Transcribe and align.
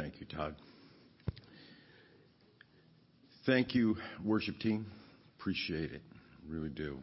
Thank 0.00 0.20
you, 0.20 0.26
Todd. 0.26 0.54
Thank 3.46 3.74
you, 3.74 3.96
worship 4.24 4.60
team. 4.60 4.86
Appreciate 5.38 5.90
it. 5.90 6.02
Really 6.48 6.68
do. 6.68 6.98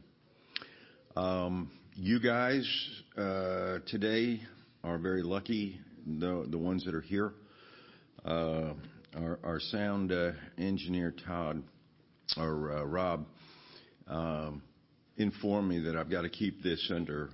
Um, 1.18 1.72
you 1.96 2.22
guys 2.22 2.66
uh, 3.18 3.80
today 3.88 4.40
are 4.82 4.98
very 4.98 5.24
lucky, 5.24 5.82
the, 6.08 6.48
ones 6.54 6.86
that 6.86 6.96
are 6.96 7.02
here. 7.02 7.34
Uh, 8.24 8.74
our, 9.44 9.60
sound 9.60 10.14
uh, 10.14 10.32
engineer, 10.58 11.14
Todd, 11.28 11.64
or 12.38 12.56
Rob, 12.86 13.26
um, 14.08 14.62
informed 15.18 15.68
me 15.68 15.80
that 15.80 15.98
I've 15.98 16.10
got 16.10 16.22
to 16.22 16.30
keep 16.30 16.64
this 16.64 16.90
under 16.96 17.30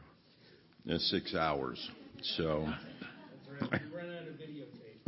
six 0.98 1.36
hours. 1.36 1.88
So. 2.36 2.66
That's 3.59 3.72
right. 3.72 3.81
We 3.91 3.98
ran 3.98 4.09
out 4.09 4.28
of 4.28 4.34
videotape. 4.34 4.91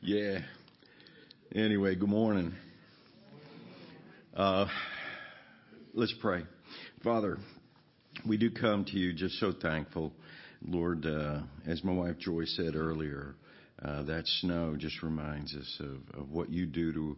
yeah. 0.00 0.38
Anyway, 1.54 1.94
good 1.94 2.08
morning. 2.08 2.52
Uh, 4.34 4.66
let's 5.94 6.14
pray. 6.20 6.42
Father, 7.04 7.38
we 8.26 8.36
do 8.36 8.50
come 8.50 8.84
to 8.86 8.98
you 8.98 9.12
just 9.12 9.38
so 9.38 9.52
thankful. 9.52 10.12
Lord, 10.66 11.06
uh, 11.06 11.42
as 11.66 11.84
my 11.84 11.92
wife 11.92 12.18
Joy 12.18 12.44
said 12.44 12.74
earlier, 12.74 13.36
uh, 13.80 14.02
that 14.04 14.26
snow 14.40 14.74
just 14.76 15.00
reminds 15.04 15.54
us 15.54 15.80
of, 15.80 16.20
of 16.20 16.30
what 16.30 16.50
you 16.50 16.66
do 16.66 16.92
to 16.92 17.16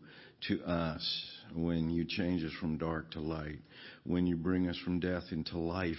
to 0.48 0.62
us 0.64 1.24
when 1.54 1.90
you 1.90 2.04
change 2.06 2.42
us 2.44 2.52
from 2.60 2.78
dark 2.78 3.10
to 3.10 3.20
light, 3.20 3.58
when 4.04 4.26
you 4.26 4.36
bring 4.36 4.68
us 4.68 4.78
from 4.84 5.00
death 5.00 5.24
into 5.30 5.58
life. 5.58 5.96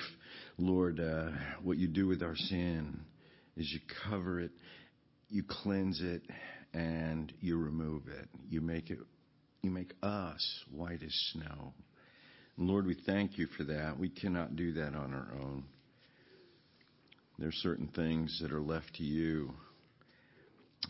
Lord, 0.57 0.99
uh, 0.99 1.29
what 1.63 1.77
you 1.77 1.87
do 1.87 2.07
with 2.07 2.21
our 2.21 2.35
sin 2.35 3.01
is 3.57 3.71
you 3.71 3.79
cover 4.09 4.39
it, 4.39 4.51
you 5.29 5.43
cleanse 5.47 6.01
it, 6.01 6.21
and 6.73 7.31
you 7.39 7.57
remove 7.57 8.07
it. 8.07 8.27
You 8.49 8.61
make 8.61 8.89
it, 8.89 8.99
you 9.61 9.71
make 9.71 9.93
us 10.01 10.63
white 10.71 11.03
as 11.03 11.13
snow. 11.33 11.73
Lord, 12.57 12.85
we 12.85 12.95
thank 13.05 13.37
you 13.37 13.47
for 13.57 13.63
that. 13.65 13.97
We 13.97 14.09
cannot 14.09 14.55
do 14.55 14.73
that 14.73 14.93
on 14.93 15.13
our 15.13 15.33
own. 15.41 15.63
There 17.39 17.49
are 17.49 17.53
certain 17.53 17.87
things 17.87 18.39
that 18.41 18.51
are 18.51 18.61
left 18.61 18.93
to 18.95 19.03
you. 19.03 19.53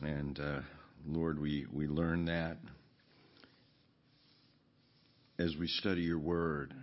And 0.02 0.40
uh, 0.40 0.60
Lord, 1.08 1.40
we, 1.40 1.66
we 1.72 1.88
learn 1.88 2.26
that 2.26 2.58
as 5.40 5.56
we 5.60 5.68
study 5.68 6.02
your 6.02 6.20
word. 6.20 6.74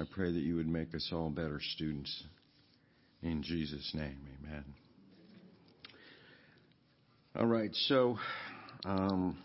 I 0.00 0.02
pray 0.12 0.32
that 0.32 0.40
you 0.40 0.56
would 0.56 0.66
make 0.66 0.92
us 0.92 1.08
all 1.12 1.30
better 1.30 1.60
students 1.76 2.24
in 3.22 3.44
Jesus' 3.44 3.92
name, 3.94 4.18
amen. 4.42 4.64
All 7.36 7.46
right, 7.46 7.70
so 7.86 8.18
um, 8.84 9.38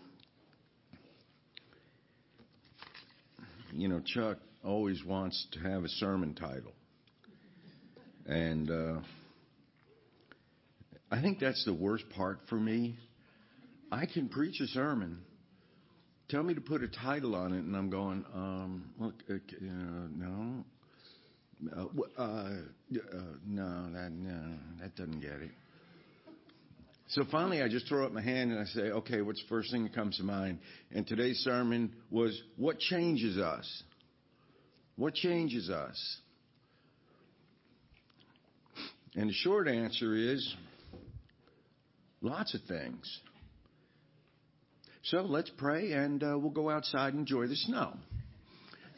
you 3.72 3.86
know, 3.86 4.00
Chuck 4.04 4.38
always 4.64 5.04
wants 5.04 5.46
to 5.52 5.60
have 5.60 5.84
a 5.84 5.88
sermon 5.88 6.34
title, 6.34 6.72
and 8.26 8.70
uh, 8.72 9.00
I 11.12 11.22
think 11.22 11.38
that's 11.38 11.64
the 11.64 11.74
worst 11.74 12.04
part 12.16 12.40
for 12.48 12.56
me. 12.56 12.98
I 13.92 14.06
can 14.06 14.28
preach 14.28 14.60
a 14.60 14.66
sermon. 14.66 15.20
Tell 16.30 16.44
me 16.44 16.54
to 16.54 16.60
put 16.60 16.84
a 16.84 16.88
title 16.88 17.34
on 17.34 17.52
it, 17.52 17.64
and 17.64 17.76
I'm 17.76 17.90
going, 17.90 18.24
um, 18.32 18.84
look, 19.00 19.14
uh, 19.28 19.34
no, 20.14 20.64
uh, 21.76 21.86
uh, 22.16 22.22
uh, 22.22 22.50
no, 23.44 23.90
that 23.92 24.12
no, 24.12 24.54
that 24.80 24.94
doesn't 24.94 25.20
get 25.20 25.32
it. 25.32 25.50
So 27.08 27.24
finally, 27.32 27.62
I 27.62 27.68
just 27.68 27.88
throw 27.88 28.06
up 28.06 28.12
my 28.12 28.22
hand 28.22 28.52
and 28.52 28.60
I 28.60 28.64
say, 28.66 28.80
okay, 28.92 29.22
what's 29.22 29.42
the 29.42 29.48
first 29.48 29.72
thing 29.72 29.82
that 29.82 29.92
comes 29.92 30.18
to 30.18 30.22
mind? 30.22 30.60
And 30.92 31.04
today's 31.04 31.38
sermon 31.38 31.92
was, 32.12 32.40
what 32.56 32.78
changes 32.78 33.36
us? 33.36 33.82
What 34.94 35.14
changes 35.14 35.68
us? 35.68 36.18
And 39.16 39.28
the 39.28 39.34
short 39.34 39.66
answer 39.66 40.14
is, 40.14 40.54
lots 42.20 42.54
of 42.54 42.60
things. 42.68 43.20
So 45.02 45.22
let's 45.22 45.50
pray 45.56 45.92
and 45.92 46.22
uh, 46.22 46.38
we'll 46.38 46.50
go 46.50 46.70
outside 46.70 47.14
and 47.14 47.20
enjoy 47.20 47.46
the 47.46 47.56
snow. 47.56 47.94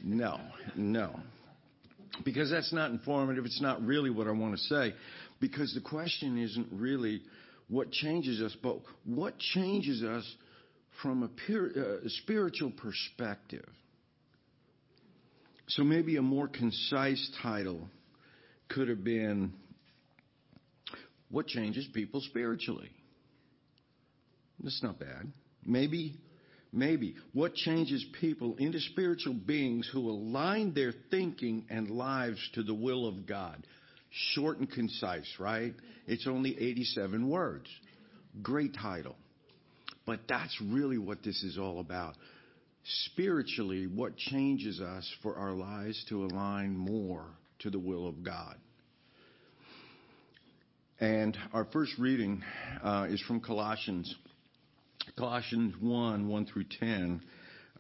No, 0.03 0.41
no 0.77 1.21
because 2.25 2.51
that's 2.51 2.73
not 2.73 2.91
informative. 2.91 3.45
It's 3.45 3.61
not 3.61 3.83
really 3.83 4.11
what 4.11 4.27
I 4.27 4.33
want 4.33 4.55
to 4.55 4.61
say. 4.63 4.95
Because 5.41 5.73
the 5.75 5.81
question 5.81 6.39
isn't 6.39 6.69
really 6.73 7.23
what 7.69 7.91
changes 7.91 8.41
us, 8.41 8.57
but 8.63 8.79
what 9.05 9.39
changes 9.39 10.03
us 10.03 10.25
from 11.03 11.23
a 11.23 11.27
uh, 11.27 11.97
spiritual 12.07 12.71
perspective. 12.71 13.69
So 15.69 15.83
maybe 15.83 16.17
a 16.17 16.23
more 16.23 16.49
concise 16.49 17.31
title 17.43 17.89
could 18.69 18.89
have 18.89 19.03
been 19.03 19.53
What 21.31 21.47
Changes 21.47 21.89
People 21.95 22.21
Spiritually? 22.21 22.91
That's 24.63 24.83
not 24.83 25.01
bad. 25.01 25.33
Maybe 25.65 26.17
Maybe. 26.73 27.17
What 27.34 27.55
changes 27.55 28.05
people 28.19 28.56
into 28.56 28.81
spiritual 28.81 29.34
beings 29.34 29.89
who 29.93 30.09
align 30.09 30.73
their 30.73 30.95
thinking 31.11 31.67
and 31.69 31.91
lives 31.91 32.41
to 32.55 32.62
the 32.62 32.75
will 32.75 33.06
of 33.06 33.27
God? 33.27 33.67
Short 34.34 34.59
and 34.59 34.71
concise, 34.71 35.31
right? 35.39 35.75
It's 36.06 36.27
only 36.27 36.59
87 36.59 37.28
words. 37.28 37.67
Great 38.41 38.75
title. 38.75 39.17
But 40.06 40.21
that's 40.28 40.56
really 40.62 40.99
what 40.99 41.22
this 41.22 41.43
is 41.43 41.59
all 41.59 41.78
about. 41.78 42.15
Spiritually, 43.05 43.87
what 43.87 44.17
changes 44.17 44.81
us 44.81 45.09
for 45.22 45.37
our 45.37 45.53
lives 45.53 46.03
to 46.09 46.25
align 46.25 46.75
more 46.75 47.27
to 47.61 47.71
the 47.71 47.78
will 47.78 48.09
of 48.09 48.25
God? 48.25 48.56
And 50.99 51.37
our 51.53 51.67
first 51.67 51.93
reading 51.99 52.43
uh, 52.83 53.09
is 53.11 53.21
from 53.22 53.41
Colossians 53.41 54.15
Colossians 55.17 55.75
1 55.81 56.29
1 56.29 56.47
through 56.47 56.65
10, 56.81 57.23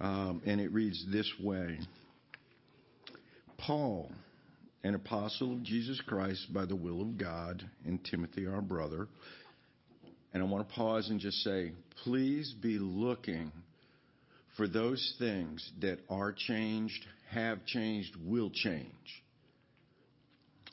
um, 0.00 0.42
and 0.44 0.60
it 0.60 0.72
reads 0.72 1.04
this 1.10 1.30
way 1.40 1.78
Paul, 3.58 4.10
an 4.82 4.94
apostle 4.94 5.52
of 5.52 5.62
Jesus 5.62 6.00
Christ 6.06 6.52
by 6.52 6.64
the 6.64 6.76
will 6.76 7.00
of 7.00 7.16
God, 7.16 7.64
and 7.84 8.04
Timothy, 8.04 8.46
our 8.46 8.60
brother. 8.60 9.08
And 10.34 10.42
I 10.42 10.46
want 10.46 10.68
to 10.68 10.74
pause 10.74 11.10
and 11.10 11.20
just 11.20 11.36
say, 11.44 11.72
please 12.04 12.54
be 12.60 12.78
looking 12.78 13.52
for 14.56 14.66
those 14.66 15.14
things 15.18 15.70
that 15.80 15.98
are 16.08 16.32
changed, 16.32 17.04
have 17.30 17.64
changed, 17.66 18.16
will 18.24 18.50
change. 18.50 19.22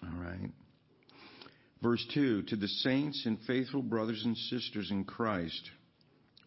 All 0.01 0.21
right. 0.21 0.49
Verse 1.81 2.05
2 2.13 2.43
To 2.43 2.55
the 2.55 2.67
saints 2.67 3.23
and 3.25 3.37
faithful 3.45 3.83
brothers 3.83 4.23
and 4.25 4.35
sisters 4.35 4.91
in 4.91 5.03
Christ 5.03 5.69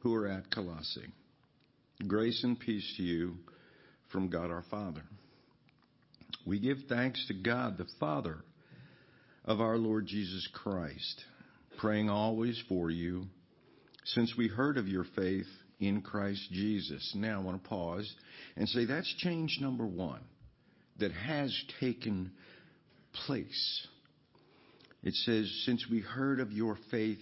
who 0.02 0.14
are 0.14 0.26
at 0.26 0.50
Colossae. 0.50 1.12
Grace 2.06 2.42
and 2.42 2.58
peace 2.58 2.94
to 2.96 3.02
you 3.02 3.36
from 4.10 4.28
God 4.28 4.50
our 4.50 4.64
Father. 4.70 5.02
We 6.44 6.58
give 6.58 6.78
thanks 6.88 7.24
to 7.28 7.34
God 7.34 7.78
the 7.78 7.86
Father 8.00 8.38
of 9.44 9.60
our 9.60 9.76
Lord 9.76 10.06
Jesus 10.06 10.48
Christ, 10.52 11.24
praying 11.78 12.10
always 12.10 12.60
for 12.68 12.90
you, 12.90 13.26
since 14.04 14.34
we 14.36 14.48
heard 14.48 14.76
of 14.76 14.88
your 14.88 15.04
faith 15.14 15.46
in 15.78 16.00
Christ 16.00 16.48
Jesus. 16.50 17.12
Now 17.14 17.40
I 17.40 17.44
want 17.44 17.62
to 17.62 17.68
pause 17.68 18.12
and 18.56 18.68
say 18.68 18.84
that's 18.84 19.12
change 19.18 19.58
number 19.60 19.86
one 19.86 20.22
that 20.98 21.12
has 21.12 21.56
taken 21.80 22.32
place. 23.26 23.86
It 25.04 25.14
says, 25.14 25.62
since 25.64 25.86
we 25.90 26.00
heard 26.00 26.40
of 26.40 26.52
your 26.52 26.78
faith 26.90 27.18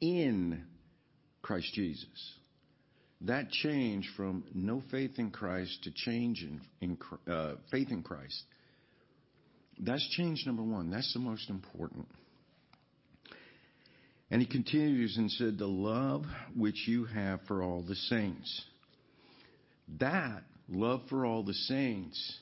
in 0.00 0.64
Christ 1.42 1.72
Jesus. 1.74 2.34
That 3.22 3.50
change 3.50 4.10
from 4.16 4.44
no 4.54 4.82
faith 4.90 5.18
in 5.18 5.30
Christ 5.30 5.84
to 5.84 5.92
change 5.92 6.42
in, 6.42 6.60
in 6.80 7.32
uh, 7.32 7.54
faith 7.70 7.90
in 7.90 8.02
Christ, 8.02 8.42
that's 9.78 10.06
change 10.16 10.44
number 10.46 10.62
one. 10.62 10.90
That's 10.90 11.12
the 11.12 11.20
most 11.20 11.50
important. 11.50 12.08
And 14.30 14.40
he 14.40 14.46
continues 14.46 15.18
and 15.18 15.30
said, 15.30 15.58
The 15.58 15.66
love 15.66 16.24
which 16.56 16.88
you 16.88 17.04
have 17.04 17.40
for 17.46 17.62
all 17.62 17.82
the 17.82 17.94
saints. 17.94 18.64
That 20.00 20.42
love 20.68 21.02
for 21.10 21.26
all 21.26 21.42
the 21.42 21.54
saints 21.54 22.38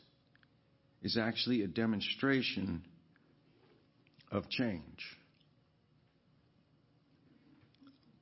is 1.03 1.19
actually 1.21 1.63
a 1.63 1.67
demonstration 1.67 2.85
of 4.31 4.49
change. 4.49 4.83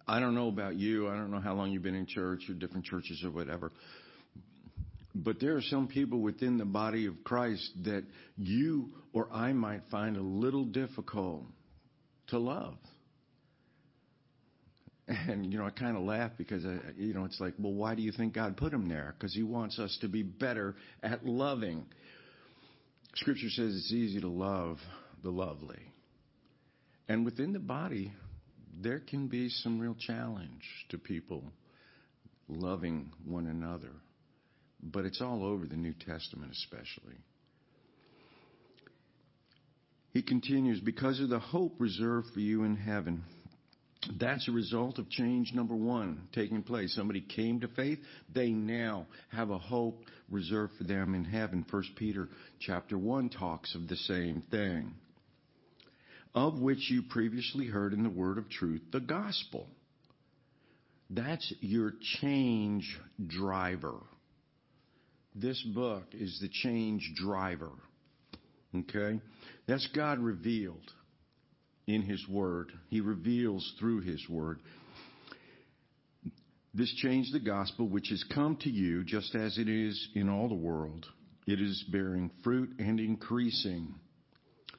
I 0.09 0.21
don't 0.21 0.35
know 0.35 0.49
about 0.49 0.77
you. 0.77 1.07
I 1.09 1.17
don't 1.17 1.31
know 1.31 1.41
how 1.41 1.55
long 1.55 1.71
you've 1.71 1.83
been 1.83 1.95
in 1.95 2.07
church 2.07 2.49
or 2.49 2.55
different 2.55 2.87
churches 2.87 3.23
or 3.23 3.31
whatever. 3.31 3.71
But 5.15 5.39
there 5.39 5.57
are 5.57 5.63
some 5.63 5.87
people 5.87 6.21
within 6.21 6.57
the 6.57 6.65
body 6.65 7.07
of 7.07 7.23
Christ 7.25 7.71
that 7.85 8.05
you 8.37 8.91
or 9.13 9.29
I 9.31 9.53
might 9.53 9.83
find 9.91 10.17
a 10.17 10.23
little 10.23 10.65
difficult 10.65 11.43
to 12.29 12.39
love. 12.39 12.77
And, 15.09 15.51
you 15.51 15.59
know, 15.59 15.67
I 15.67 15.71
kind 15.71 15.97
of 15.97 16.03
laugh 16.03 16.33
because, 16.37 16.65
I, 16.65 16.77
you 16.97 17.15
know, 17.15 17.25
it's 17.25 17.41
like, 17.41 17.55
well, 17.59 17.73
why 17.73 17.95
do 17.95 18.03
you 18.03 18.13
think 18.13 18.35
God 18.35 18.57
put 18.57 18.73
them 18.73 18.89
there? 18.89 19.15
Because 19.19 19.35
He 19.35 19.43
wants 19.43 19.79
us 19.79 19.97
to 20.03 20.09
be 20.09 20.23
better 20.23 20.77
at 21.03 21.25
loving. 21.25 21.87
Scripture 23.15 23.49
says 23.49 23.75
it's 23.75 23.93
easy 23.93 24.21
to 24.21 24.29
love 24.29 24.79
the 25.23 25.31
lovely. 25.31 25.81
And 27.09 27.25
within 27.25 27.55
the 27.55 27.59
body, 27.59 28.13
there 28.81 29.01
can 29.01 29.29
be 29.29 29.49
some 29.49 29.79
real 29.79 29.97
challenge 29.99 30.63
to 30.91 30.99
people 30.99 31.43
loving 32.49 33.11
one 33.25 33.47
another. 33.47 33.93
But 34.83 35.05
it's 35.05 35.21
all 35.21 35.45
over 35.45 35.67
the 35.67 35.77
New 35.77 35.95
Testament, 35.95 36.53
especially. 36.53 37.17
He 40.13 40.23
continues, 40.23 40.81
because 40.81 41.21
of 41.21 41.29
the 41.29 41.41
hope 41.41 41.75
reserved 41.79 42.29
for 42.33 42.41
you 42.41 42.65
in 42.65 42.77
heaven. 42.77 43.23
That's 44.19 44.49
a 44.49 44.53
result 44.53 44.99
of 44.99 45.11
change 45.11 45.53
number 45.53 45.75
one 45.75 46.29
taking 46.33 46.63
place. 46.63 46.95
Somebody 46.95 47.21
came 47.21 47.61
to 47.61 47.69
faith. 47.69 47.99
They 48.33 48.51
now 48.51 49.07
have 49.31 49.51
a 49.51 49.59
hope 49.59 50.05
reserved 50.31 50.75
for 50.79 50.85
them 50.85 51.15
in 51.15 51.25
heaven. 51.25 51.67
First 51.71 51.91
Peter 51.97 52.29
chapter 52.61 52.97
one 52.97 53.29
talks 53.29 53.75
of 53.75 53.89
the 53.89 53.97
same 53.97 54.43
thing. 54.51 54.95
Of 56.39 56.61
which 56.61 56.89
you 56.89 57.03
previously 57.03 57.67
heard 57.67 57.93
in 57.93 58.05
the 58.05 58.09
word 58.09 58.39
of 58.39 58.49
truth, 58.49 58.81
the 58.93 59.01
gospel. 59.01 59.67
That's 61.11 61.53
your 61.59 61.95
change 62.21 62.97
driver. 63.27 63.97
This 65.35 65.61
book 65.75 66.05
is 66.13 66.39
the 66.41 66.49
change 66.49 67.13
driver. 67.17 67.73
Okay? 68.73 69.21
That's 69.67 69.89
God 69.89 70.21
revealed 70.21 70.89
in 71.89 72.03
His 72.03 72.25
Word. 72.29 72.71
He 72.89 73.01
reveals 73.01 73.75
through 73.81 74.03
His 74.03 74.25
Word. 74.29 74.61
This 76.73 76.95
change 77.03 77.33
the 77.33 77.41
gospel, 77.41 77.89
which 77.89 78.11
has 78.11 78.25
come 78.33 78.57
to 78.61 78.71
you 78.71 79.03
just 79.03 79.35
as 79.35 79.59
it 79.59 79.69
is 79.69 80.09
in 80.15 80.29
all 80.29 80.49
the 80.49 80.55
world. 80.55 81.05
It 81.49 81.61
is 81.61 81.85
bearing 81.91 82.31
fruit 82.45 82.77
and 82.79 83.01
increasing. 83.01 83.93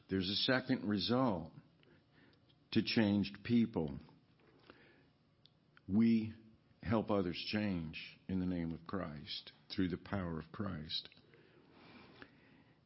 There's 0.09 0.29
a 0.29 0.51
second 0.51 0.83
result 0.85 1.51
to 2.71 2.81
changed 2.81 3.37
people. 3.43 3.93
We 5.87 6.33
help 6.83 7.11
others 7.11 7.37
change 7.51 7.95
in 8.27 8.39
the 8.39 8.45
name 8.45 8.73
of 8.73 8.85
Christ 8.87 9.51
through 9.75 9.89
the 9.89 9.97
power 9.97 10.39
of 10.39 10.51
Christ. 10.51 11.09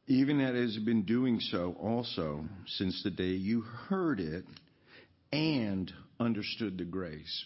Even 0.06 0.38
that 0.38 0.54
has 0.54 0.76
been 0.78 1.04
doing 1.04 1.40
so 1.40 1.74
also 1.80 2.44
since 2.66 3.02
the 3.02 3.10
day 3.10 3.32
you 3.32 3.62
heard 3.62 4.20
it 4.20 4.44
and 5.32 5.90
understood 6.20 6.76
the 6.76 6.84
grace. 6.84 7.44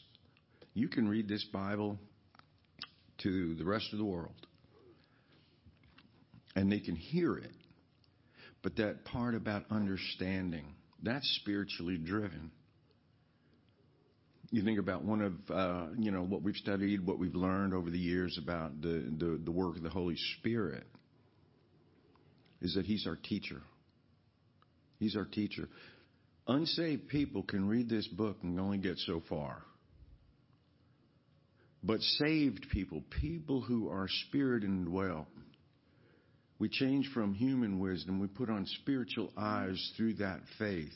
You 0.74 0.88
can 0.88 1.08
read 1.08 1.28
this 1.28 1.44
Bible 1.52 1.98
to 3.18 3.54
the 3.54 3.64
rest 3.64 3.92
of 3.92 3.98
the 3.98 4.04
world 4.04 4.34
and 6.56 6.70
they 6.70 6.80
can 6.80 6.96
hear 6.96 7.36
it. 7.36 7.52
But 8.62 8.76
that 8.76 9.04
part 9.04 9.34
about 9.34 9.64
understanding, 9.70 10.74
that's 11.02 11.26
spiritually 11.42 11.96
driven. 11.96 12.50
You 14.50 14.62
think 14.62 14.78
about 14.78 15.04
one 15.04 15.20
of 15.20 15.32
uh, 15.50 15.86
you 15.98 16.10
know 16.10 16.22
what 16.22 16.42
we've 16.42 16.56
studied, 16.56 17.06
what 17.06 17.18
we've 17.18 17.34
learned 17.34 17.74
over 17.74 17.90
the 17.90 17.98
years 17.98 18.38
about 18.42 18.80
the, 18.80 19.12
the, 19.18 19.40
the 19.44 19.52
work 19.52 19.76
of 19.76 19.82
the 19.82 19.90
Holy 19.90 20.16
Spirit 20.38 20.84
is 22.60 22.74
that 22.74 22.86
He's 22.86 23.06
our 23.06 23.16
teacher. 23.16 23.60
He's 24.98 25.16
our 25.16 25.26
teacher. 25.26 25.68
Unsaved 26.46 27.08
people 27.08 27.42
can 27.42 27.68
read 27.68 27.88
this 27.88 28.08
book 28.08 28.38
and 28.42 28.58
only 28.58 28.78
get 28.78 28.96
so 28.98 29.22
far. 29.28 29.62
But 31.82 32.00
saved 32.00 32.66
people, 32.72 33.04
people 33.20 33.60
who 33.60 33.90
are 33.90 34.08
spirit 34.26 34.64
indwelt, 34.64 35.26
we 36.58 36.68
change 36.68 37.08
from 37.14 37.34
human 37.34 37.78
wisdom, 37.78 38.18
we 38.18 38.26
put 38.26 38.50
on 38.50 38.66
spiritual 38.82 39.30
eyes 39.36 39.92
through 39.96 40.14
that 40.14 40.40
faith. 40.58 40.92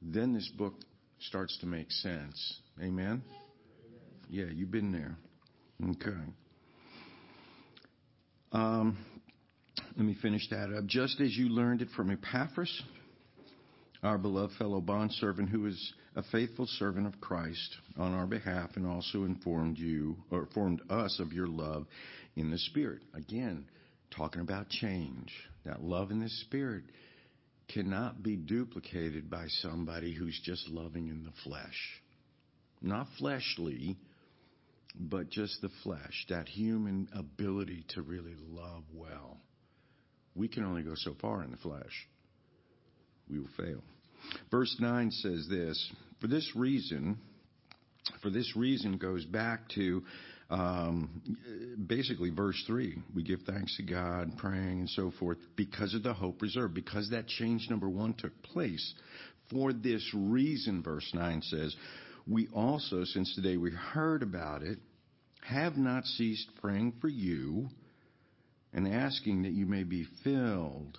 Then 0.00 0.32
this 0.32 0.50
book 0.56 0.74
starts 1.20 1.56
to 1.60 1.66
make 1.66 1.90
sense. 1.90 2.60
Amen? 2.82 3.22
Yeah, 4.28 4.46
you've 4.52 4.70
been 4.70 4.92
there. 4.92 5.16
Okay. 5.90 6.20
Um, 8.52 8.96
let 9.96 10.06
me 10.06 10.16
finish 10.20 10.48
that 10.50 10.74
up. 10.76 10.86
Just 10.86 11.20
as 11.20 11.36
you 11.36 11.48
learned 11.48 11.82
it 11.82 11.88
from 11.96 12.10
Epaphras, 12.10 12.82
our 14.02 14.18
beloved 14.18 14.54
fellow 14.56 14.80
bondservant, 14.80 15.48
who 15.48 15.66
is 15.66 15.92
a 16.16 16.22
faithful 16.22 16.66
servant 16.78 17.06
of 17.06 17.20
Christ 17.20 17.76
on 17.96 18.12
our 18.14 18.26
behalf 18.26 18.70
and 18.76 18.86
also 18.86 19.24
informed 19.24 19.78
you 19.78 20.16
or 20.30 20.40
informed 20.40 20.80
us 20.88 21.18
of 21.20 21.32
your 21.32 21.48
love 21.48 21.86
in 22.36 22.50
the 22.50 22.58
Spirit. 22.58 23.02
Again, 23.14 23.66
talking 24.16 24.40
about 24.40 24.68
change. 24.68 25.32
That 25.64 25.82
love 25.82 26.10
in 26.10 26.20
the 26.20 26.28
Spirit 26.28 26.84
cannot 27.68 28.22
be 28.22 28.36
duplicated 28.36 29.30
by 29.30 29.46
somebody 29.48 30.14
who's 30.14 30.38
just 30.44 30.68
loving 30.68 31.08
in 31.08 31.24
the 31.24 31.32
flesh. 31.42 32.00
Not 32.82 33.06
fleshly, 33.18 33.96
but 34.94 35.30
just 35.30 35.60
the 35.62 35.70
flesh, 35.82 36.26
that 36.28 36.48
human 36.48 37.08
ability 37.14 37.84
to 37.90 38.02
really 38.02 38.34
love 38.50 38.84
well. 38.92 39.38
We 40.34 40.48
can 40.48 40.64
only 40.64 40.82
go 40.82 40.94
so 40.96 41.14
far 41.20 41.42
in 41.42 41.50
the 41.50 41.56
flesh. 41.56 42.08
We 43.28 43.38
will 43.38 43.48
fail. 43.56 43.82
Verse 44.50 44.74
9 44.78 45.10
says 45.10 45.46
this 45.48 45.90
For 46.20 46.26
this 46.26 46.50
reason, 46.54 47.18
for 48.22 48.30
this 48.30 48.54
reason 48.56 48.98
goes 48.98 49.24
back 49.24 49.68
to 49.70 50.02
Um, 50.50 51.22
basically 51.86 52.28
verse 52.28 52.62
3 52.66 52.98
we 53.14 53.22
give 53.22 53.40
thanks 53.46 53.74
to 53.78 53.82
god 53.82 54.36
praying 54.36 54.80
and 54.80 54.90
so 54.90 55.10
forth 55.18 55.38
because 55.56 55.94
of 55.94 56.02
the 56.02 56.12
hope 56.12 56.42
reserved 56.42 56.74
because 56.74 57.08
that 57.10 57.26
change 57.26 57.66
number 57.70 57.88
one 57.88 58.14
took 58.14 58.42
place. 58.42 58.94
For 59.50 59.72
this 59.72 60.06
reason 60.14 60.82
verse 60.82 61.10
9 61.14 61.42
says 61.42 61.74
we 62.26 62.48
also 62.48 63.04
since 63.04 63.34
today 63.34 63.56
we 63.56 63.70
heard 63.70 64.22
about 64.22 64.62
it 64.62 64.78
have 65.42 65.76
not 65.76 66.04
ceased 66.04 66.48
praying 66.60 66.94
for 67.00 67.08
you 67.08 67.68
and 68.72 68.88
asking 68.88 69.42
that 69.42 69.52
you 69.52 69.66
may 69.66 69.84
be 69.84 70.06
filled 70.24 70.98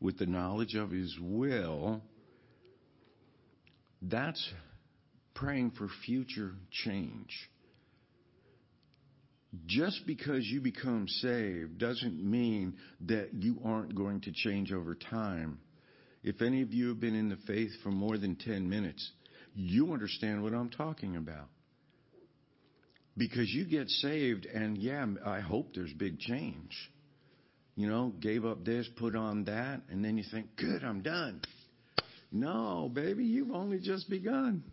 with 0.00 0.18
the 0.18 0.26
knowledge 0.26 0.74
of 0.74 0.90
his 0.90 1.16
will. 1.20 2.02
That's 4.02 4.52
praying 5.34 5.72
for 5.72 5.88
future 6.04 6.52
change 6.70 7.50
just 9.66 10.06
because 10.06 10.46
you 10.46 10.60
become 10.60 11.06
saved 11.08 11.78
doesn't 11.78 12.22
mean 12.22 12.74
that 13.06 13.34
you 13.34 13.58
aren't 13.64 13.94
going 13.94 14.20
to 14.22 14.32
change 14.32 14.72
over 14.72 14.94
time. 14.94 15.58
If 16.22 16.40
any 16.40 16.62
of 16.62 16.72
you 16.72 16.88
have 16.88 17.00
been 17.00 17.14
in 17.14 17.28
the 17.28 17.38
faith 17.46 17.70
for 17.82 17.90
more 17.90 18.16
than 18.16 18.36
10 18.36 18.68
minutes, 18.68 19.10
you 19.54 19.92
understand 19.92 20.42
what 20.42 20.54
I'm 20.54 20.70
talking 20.70 21.16
about. 21.16 21.48
Because 23.16 23.48
you 23.50 23.64
get 23.64 23.88
saved, 23.88 24.46
and 24.46 24.76
yeah, 24.78 25.06
I 25.24 25.40
hope 25.40 25.74
there's 25.74 25.92
big 25.92 26.18
change. 26.18 26.72
You 27.76 27.88
know, 27.88 28.12
gave 28.20 28.44
up 28.44 28.64
this, 28.64 28.88
put 28.96 29.14
on 29.14 29.44
that, 29.44 29.82
and 29.90 30.04
then 30.04 30.16
you 30.16 30.24
think, 30.30 30.56
good, 30.56 30.82
I'm 30.82 31.02
done. 31.02 31.42
No, 32.32 32.90
baby, 32.92 33.24
you've 33.24 33.52
only 33.52 33.78
just 33.78 34.08
begun. 34.10 34.64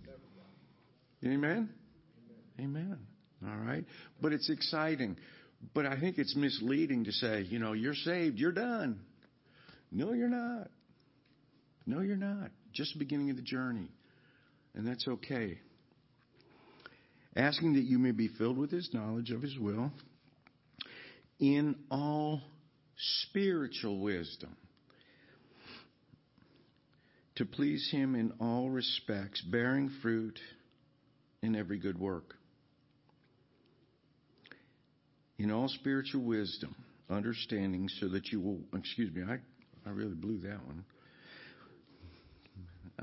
Amen? 1.23 1.69
Amen. 2.59 2.97
All 3.47 3.57
right? 3.57 3.85
But 4.21 4.33
it's 4.33 4.49
exciting. 4.49 5.17
But 5.73 5.85
I 5.85 5.99
think 5.99 6.17
it's 6.17 6.35
misleading 6.35 7.05
to 7.05 7.11
say, 7.11 7.41
you 7.41 7.59
know, 7.59 7.73
you're 7.73 7.95
saved, 7.95 8.37
you're 8.37 8.51
done. 8.51 8.99
No, 9.91 10.13
you're 10.13 10.29
not. 10.29 10.69
No, 11.85 12.01
you're 12.01 12.17
not. 12.17 12.51
Just 12.73 12.93
the 12.93 12.99
beginning 12.99 13.29
of 13.29 13.35
the 13.35 13.41
journey. 13.41 13.89
And 14.73 14.87
that's 14.87 15.07
okay. 15.07 15.59
Asking 17.35 17.73
that 17.73 17.83
you 17.83 17.99
may 17.99 18.11
be 18.11 18.27
filled 18.27 18.57
with 18.57 18.71
his 18.71 18.89
knowledge 18.93 19.31
of 19.31 19.41
his 19.41 19.57
will 19.57 19.91
in 21.39 21.75
all 21.89 22.41
spiritual 23.23 23.99
wisdom 23.99 24.55
to 27.35 27.45
please 27.45 27.89
him 27.91 28.15
in 28.15 28.33
all 28.39 28.69
respects, 28.69 29.41
bearing 29.41 29.89
fruit 30.01 30.37
in 31.41 31.55
every 31.55 31.79
good 31.79 31.99
work 31.99 32.35
in 35.41 35.51
all 35.51 35.67
spiritual 35.67 36.21
wisdom, 36.21 36.75
understanding, 37.09 37.89
so 37.99 38.07
that 38.09 38.27
you 38.31 38.39
will, 38.39 38.59
excuse 38.77 39.13
me, 39.13 39.23
I, 39.23 39.37
I 39.87 39.91
really 39.91 40.15
blew 40.15 40.39
that 40.39 40.65
one. 40.65 40.83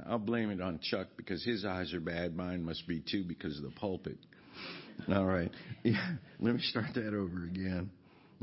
I'll 0.06 0.18
blame 0.18 0.50
it 0.50 0.60
on 0.60 0.78
Chuck 0.80 1.08
because 1.16 1.44
his 1.44 1.64
eyes 1.64 1.92
are 1.92 2.00
bad. 2.00 2.36
Mine 2.36 2.62
must 2.62 2.86
be 2.86 3.00
too 3.00 3.24
because 3.24 3.56
of 3.58 3.64
the 3.64 3.70
pulpit. 3.70 4.18
All 5.12 5.26
right. 5.26 5.50
Yeah, 5.82 6.14
let 6.40 6.54
me 6.54 6.60
start 6.62 6.94
that 6.94 7.14
over 7.14 7.44
again. 7.44 7.90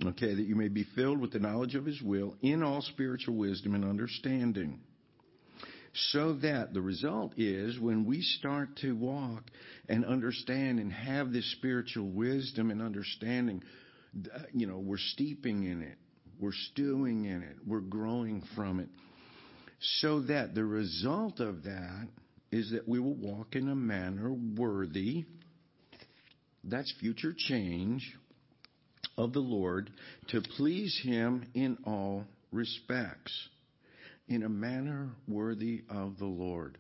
Okay, 0.04 0.34
that 0.34 0.46
you 0.46 0.56
may 0.56 0.68
be 0.68 0.86
filled 0.96 1.22
with 1.22 1.32
the 1.32 1.40
knowledge 1.40 1.75
of 1.75 1.86
his 1.86 2.02
will 2.02 2.36
in 2.42 2.64
all 2.64 2.82
spiritual 2.82 3.36
wisdom 3.36 3.75
and 3.75 3.86
understanding. 3.86 4.80
So 6.12 6.34
that 6.42 6.74
the 6.74 6.82
result 6.82 7.34
is 7.38 7.80
when 7.80 8.04
we 8.04 8.22
start 8.22 8.75
to 8.82 8.94
walk 8.94 9.44
and 9.88 10.04
understand 10.04 10.80
and 10.80 10.92
have 10.92 11.32
this 11.32 11.50
spiritual 11.54 12.10
wisdom 12.10 12.72
and 12.72 12.82
understanding, 12.82 13.64
you 14.53 14.67
know, 14.67 14.77
we're 14.77 14.98
steeping 14.98 15.63
in 15.63 15.81
it, 15.81 15.98
we're 16.39 16.53
stewing 16.72 17.25
in 17.25 17.41
it, 17.41 17.57
we're 17.65 17.79
growing 17.79 18.43
from 18.55 18.79
it. 18.79 18.89
So 20.00 20.22
that 20.22 20.55
the 20.55 20.63
result 20.63 21.39
of 21.39 21.63
that 21.63 22.07
is 22.51 22.72
that 22.72 22.88
we 22.88 23.00
will 23.00 23.15
walk 23.15 23.55
in 23.55 23.69
a 23.69 23.75
manner 23.75 24.31
worthy. 24.31 25.25
That's 26.63 26.91
future 27.00 27.34
change 27.38 28.17
of 29.17 29.34
the 29.34 29.39
Lord 29.39 29.91
to 30.29 30.41
please 30.57 31.00
Him 31.03 31.45
in 31.53 31.77
all 31.86 32.25
respects, 32.51 33.34
in 34.27 34.43
a 34.43 34.50
manner 34.50 35.10
worthy 35.27 35.84
of 35.89 36.17
the 36.17 36.25
Lord. 36.25 36.77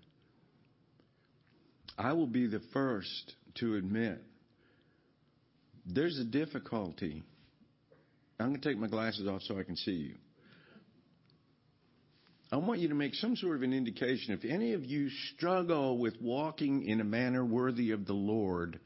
I 1.97 2.13
will 2.13 2.27
be 2.27 2.47
the 2.47 2.61
first 2.73 3.33
to 3.55 3.75
admit 3.75 4.21
there's 5.85 6.17
a 6.19 6.23
difficulty. 6.23 7.23
I'm 8.39 8.49
going 8.49 8.61
to 8.61 8.69
take 8.69 8.77
my 8.77 8.87
glasses 8.87 9.27
off 9.27 9.41
so 9.43 9.59
I 9.59 9.63
can 9.63 9.75
see 9.75 9.91
you. 9.91 10.15
I 12.51 12.57
want 12.57 12.79
you 12.79 12.89
to 12.89 12.95
make 12.95 13.15
some 13.15 13.35
sort 13.35 13.55
of 13.55 13.63
an 13.63 13.73
indication. 13.73 14.33
If 14.33 14.49
any 14.49 14.73
of 14.73 14.85
you 14.85 15.09
struggle 15.35 15.97
with 15.97 16.13
walking 16.21 16.87
in 16.87 17.01
a 17.01 17.03
manner 17.03 17.43
worthy 17.43 17.91
of 17.91 18.05
the 18.05 18.13
Lord, 18.13 18.79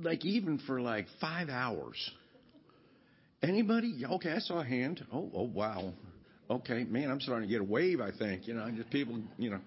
like 0.00 0.24
even 0.24 0.58
for 0.58 0.80
like 0.80 1.06
five 1.20 1.48
hours. 1.48 2.10
Anybody? 3.42 4.02
Okay, 4.04 4.32
I 4.32 4.38
saw 4.38 4.60
a 4.60 4.64
hand. 4.64 5.04
Oh, 5.12 5.30
oh, 5.34 5.44
wow. 5.44 5.92
Okay, 6.50 6.84
man, 6.84 7.10
I'm 7.10 7.20
starting 7.20 7.48
to 7.48 7.52
get 7.52 7.60
a 7.62 7.64
wave. 7.64 8.00
I 8.00 8.10
think 8.16 8.46
you 8.46 8.54
know, 8.54 8.70
just 8.70 8.90
people, 8.90 9.20
you 9.38 9.50
know, 9.50 9.60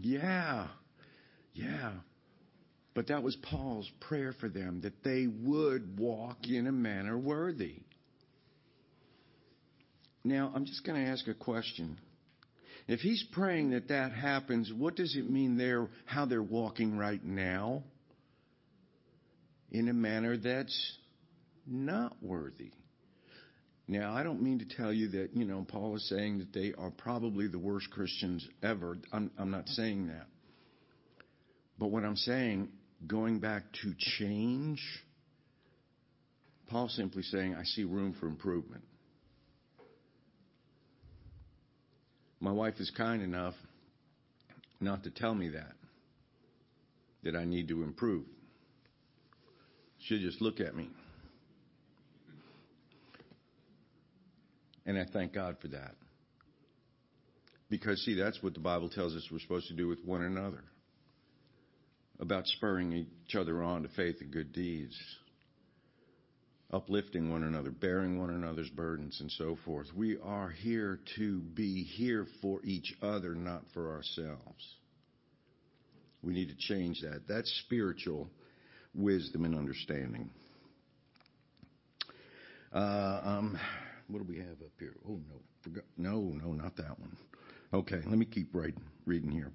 yeah, 0.00 0.68
yeah. 1.52 1.92
But 2.96 3.06
that 3.08 3.22
was 3.22 3.36
Paul's 3.36 3.88
prayer 4.00 4.34
for 4.40 4.48
them 4.48 4.80
that 4.80 5.04
they 5.04 5.28
would 5.28 6.00
walk 6.00 6.48
in 6.48 6.66
a 6.66 6.72
manner 6.72 7.16
worthy. 7.16 7.76
Now, 10.24 10.50
I'm 10.52 10.64
just 10.64 10.84
going 10.84 11.04
to 11.04 11.08
ask 11.08 11.28
a 11.28 11.34
question. 11.34 11.98
If 12.88 12.98
he's 12.98 13.24
praying 13.30 13.70
that 13.70 13.88
that 13.88 14.10
happens, 14.10 14.72
what 14.76 14.96
does 14.96 15.14
it 15.14 15.30
mean 15.30 15.56
there, 15.56 15.88
how 16.06 16.26
they're 16.26 16.42
walking 16.42 16.98
right 16.98 17.24
now? 17.24 17.84
in 19.70 19.88
a 19.88 19.92
manner 19.92 20.36
that's 20.36 20.96
not 21.66 22.16
worthy. 22.22 22.70
Now, 23.88 24.14
I 24.14 24.22
don't 24.22 24.42
mean 24.42 24.58
to 24.58 24.76
tell 24.76 24.92
you 24.92 25.08
that, 25.08 25.30
you 25.34 25.44
know, 25.44 25.64
Paul 25.68 25.96
is 25.96 26.08
saying 26.08 26.38
that 26.38 26.52
they 26.52 26.72
are 26.76 26.90
probably 26.90 27.46
the 27.46 27.58
worst 27.58 27.90
Christians 27.90 28.46
ever. 28.62 28.96
I'm, 29.12 29.30
I'm 29.38 29.50
not 29.50 29.68
saying 29.68 30.08
that. 30.08 30.26
But 31.78 31.88
what 31.88 32.04
I'm 32.04 32.16
saying, 32.16 32.68
going 33.06 33.40
back 33.40 33.64
to 33.82 33.94
change, 34.18 34.80
Paul's 36.68 36.94
simply 36.94 37.22
saying, 37.22 37.54
I 37.54 37.64
see 37.64 37.84
room 37.84 38.14
for 38.18 38.26
improvement. 38.26 38.82
My 42.40 42.52
wife 42.52 42.74
is 42.78 42.90
kind 42.96 43.22
enough 43.22 43.54
not 44.80 45.04
to 45.04 45.10
tell 45.10 45.34
me 45.34 45.50
that, 45.50 45.72
that 47.22 47.36
I 47.36 47.44
need 47.44 47.68
to 47.68 47.82
improve. 47.82 48.24
She'll 50.00 50.20
just 50.20 50.40
look 50.40 50.60
at 50.60 50.74
me. 50.74 50.88
And 54.84 54.98
I 54.98 55.04
thank 55.12 55.32
God 55.32 55.56
for 55.60 55.68
that. 55.68 55.94
Because, 57.68 58.00
see, 58.04 58.14
that's 58.14 58.40
what 58.42 58.54
the 58.54 58.60
Bible 58.60 58.88
tells 58.88 59.14
us 59.16 59.26
we're 59.32 59.40
supposed 59.40 59.66
to 59.68 59.74
do 59.74 59.88
with 59.88 59.98
one 60.04 60.22
another 60.22 60.62
about 62.20 62.46
spurring 62.46 62.92
each 62.92 63.34
other 63.34 63.62
on 63.62 63.82
to 63.82 63.88
faith 63.90 64.16
and 64.20 64.30
good 64.30 64.52
deeds, 64.52 64.96
uplifting 66.72 67.30
one 67.30 67.42
another, 67.42 67.70
bearing 67.70 68.18
one 68.18 68.30
another's 68.30 68.70
burdens, 68.70 69.18
and 69.20 69.30
so 69.32 69.56
forth. 69.64 69.86
We 69.94 70.18
are 70.22 70.48
here 70.48 71.00
to 71.16 71.40
be 71.40 71.84
here 71.84 72.26
for 72.40 72.60
each 72.64 72.94
other, 73.02 73.34
not 73.34 73.62
for 73.74 73.92
ourselves. 73.94 74.74
We 76.22 76.32
need 76.32 76.48
to 76.48 76.56
change 76.56 77.02
that. 77.02 77.22
That's 77.28 77.50
spiritual 77.66 78.28
wisdom 78.94 79.44
and 79.44 79.54
understanding. 79.54 80.30
Uh, 82.72 83.20
um, 83.22 83.58
what 84.08 84.18
do 84.18 84.24
we 84.28 84.38
have 84.38 84.60
up 84.60 84.72
here? 84.78 84.96
Oh 85.08 85.20
no, 85.28 85.40
forgot. 85.62 85.84
No, 85.96 86.20
no, 86.20 86.52
not 86.52 86.76
that 86.76 86.98
one. 86.98 87.16
Okay, 87.76 88.00
let 88.06 88.16
me 88.16 88.24
keep 88.24 88.54
writing, 88.54 88.80
reading 89.04 89.30
here. 89.30 89.52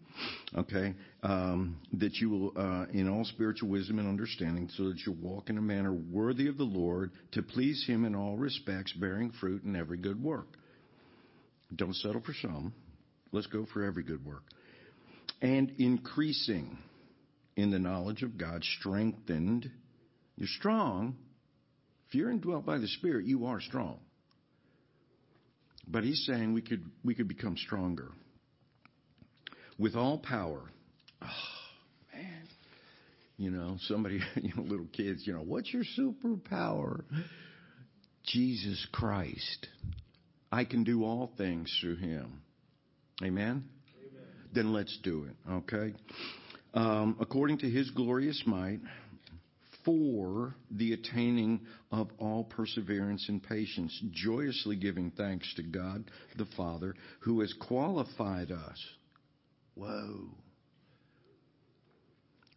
Okay, 0.55 0.93
um, 1.23 1.79
that 1.93 2.17
you 2.17 2.29
will, 2.29 2.51
uh, 2.55 2.85
in 2.93 3.09
all 3.09 3.25
spiritual 3.25 3.67
wisdom 3.67 3.97
and 3.97 4.07
understanding, 4.07 4.69
so 4.77 4.89
that 4.89 4.99
you 5.07 5.13
walk 5.13 5.49
in 5.49 5.57
a 5.57 5.61
manner 5.61 5.91
worthy 5.91 6.47
of 6.47 6.55
the 6.55 6.63
Lord, 6.63 7.09
to 7.31 7.41
please 7.41 7.83
Him 7.87 8.05
in 8.05 8.13
all 8.13 8.37
respects, 8.37 8.93
bearing 8.93 9.31
fruit 9.39 9.63
in 9.63 9.75
every 9.75 9.97
good 9.97 10.21
work. 10.21 10.49
Don't 11.75 11.95
settle 11.95 12.21
for 12.21 12.35
some. 12.39 12.75
Let's 13.31 13.47
go 13.47 13.65
for 13.73 13.83
every 13.83 14.03
good 14.03 14.23
work. 14.23 14.43
And 15.41 15.71
increasing 15.79 16.77
in 17.55 17.71
the 17.71 17.79
knowledge 17.79 18.21
of 18.21 18.37
God, 18.37 18.63
strengthened. 18.79 19.71
You're 20.37 20.47
strong. 20.47 21.15
If 22.07 22.13
you're 22.13 22.29
indwelt 22.29 22.67
by 22.67 22.77
the 22.77 22.87
Spirit, 22.87 23.25
you 23.25 23.47
are 23.47 23.59
strong. 23.61 23.97
But 25.88 26.03
he's 26.03 26.23
saying 26.25 26.53
we 26.53 26.61
could 26.61 26.83
we 27.03 27.15
could 27.15 27.27
become 27.27 27.57
stronger. 27.57 28.09
With 29.77 29.95
all 29.95 30.19
power. 30.19 30.61
Oh, 31.21 31.27
man. 32.13 32.43
You 33.38 33.50
know, 33.50 33.77
somebody, 33.81 34.19
you 34.35 34.53
know, 34.55 34.61
little 34.63 34.88
kids, 34.93 35.25
you 35.25 35.33
know, 35.33 35.41
what's 35.41 35.73
your 35.73 35.83
superpower? 35.97 37.03
Jesus 38.25 38.85
Christ. 38.91 39.67
I 40.51 40.65
can 40.65 40.83
do 40.83 41.03
all 41.03 41.31
things 41.38 41.75
through 41.81 41.95
him. 41.95 42.41
Amen? 43.23 43.63
Amen. 44.00 44.23
Then 44.53 44.73
let's 44.73 44.95
do 45.01 45.25
it, 45.25 45.35
okay? 45.50 45.93
um, 46.73 47.17
according 47.19 47.57
to 47.59 47.69
his 47.69 47.89
glorious 47.91 48.41
might, 48.45 48.79
for 49.85 50.55
the 50.69 50.93
attaining 50.93 51.61
of 51.91 52.09
all 52.17 52.43
perseverance 52.43 53.25
and 53.29 53.41
patience, 53.41 53.97
joyously 54.11 54.75
giving 54.75 55.11
thanks 55.11 55.53
to 55.55 55.63
God 55.63 56.09
the 56.38 56.47
Father 56.57 56.95
who 57.21 57.41
has 57.41 57.53
qualified 57.53 58.51
us. 58.51 58.85
Whoa. 59.75 60.27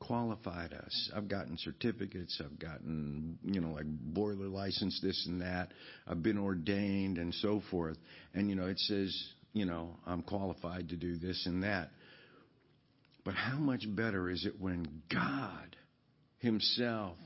Qualified 0.00 0.74
us. 0.74 1.10
I've 1.16 1.28
gotten 1.28 1.56
certificates. 1.58 2.40
I've 2.44 2.58
gotten, 2.58 3.38
you 3.42 3.60
know, 3.60 3.72
like 3.72 3.86
boiler 3.86 4.48
license, 4.48 5.00
this 5.02 5.26
and 5.26 5.40
that. 5.40 5.68
I've 6.06 6.22
been 6.22 6.38
ordained 6.38 7.16
and 7.18 7.32
so 7.34 7.62
forth. 7.70 7.96
And, 8.34 8.50
you 8.50 8.56
know, 8.56 8.66
it 8.66 8.78
says, 8.80 9.16
you 9.54 9.64
know, 9.64 9.96
I'm 10.06 10.22
qualified 10.22 10.90
to 10.90 10.96
do 10.96 11.16
this 11.16 11.46
and 11.46 11.62
that. 11.62 11.90
But 13.24 13.34
how 13.34 13.56
much 13.56 13.84
better 13.88 14.28
is 14.28 14.44
it 14.44 14.60
when 14.60 14.86
God 15.10 15.73
Himself 16.44 17.16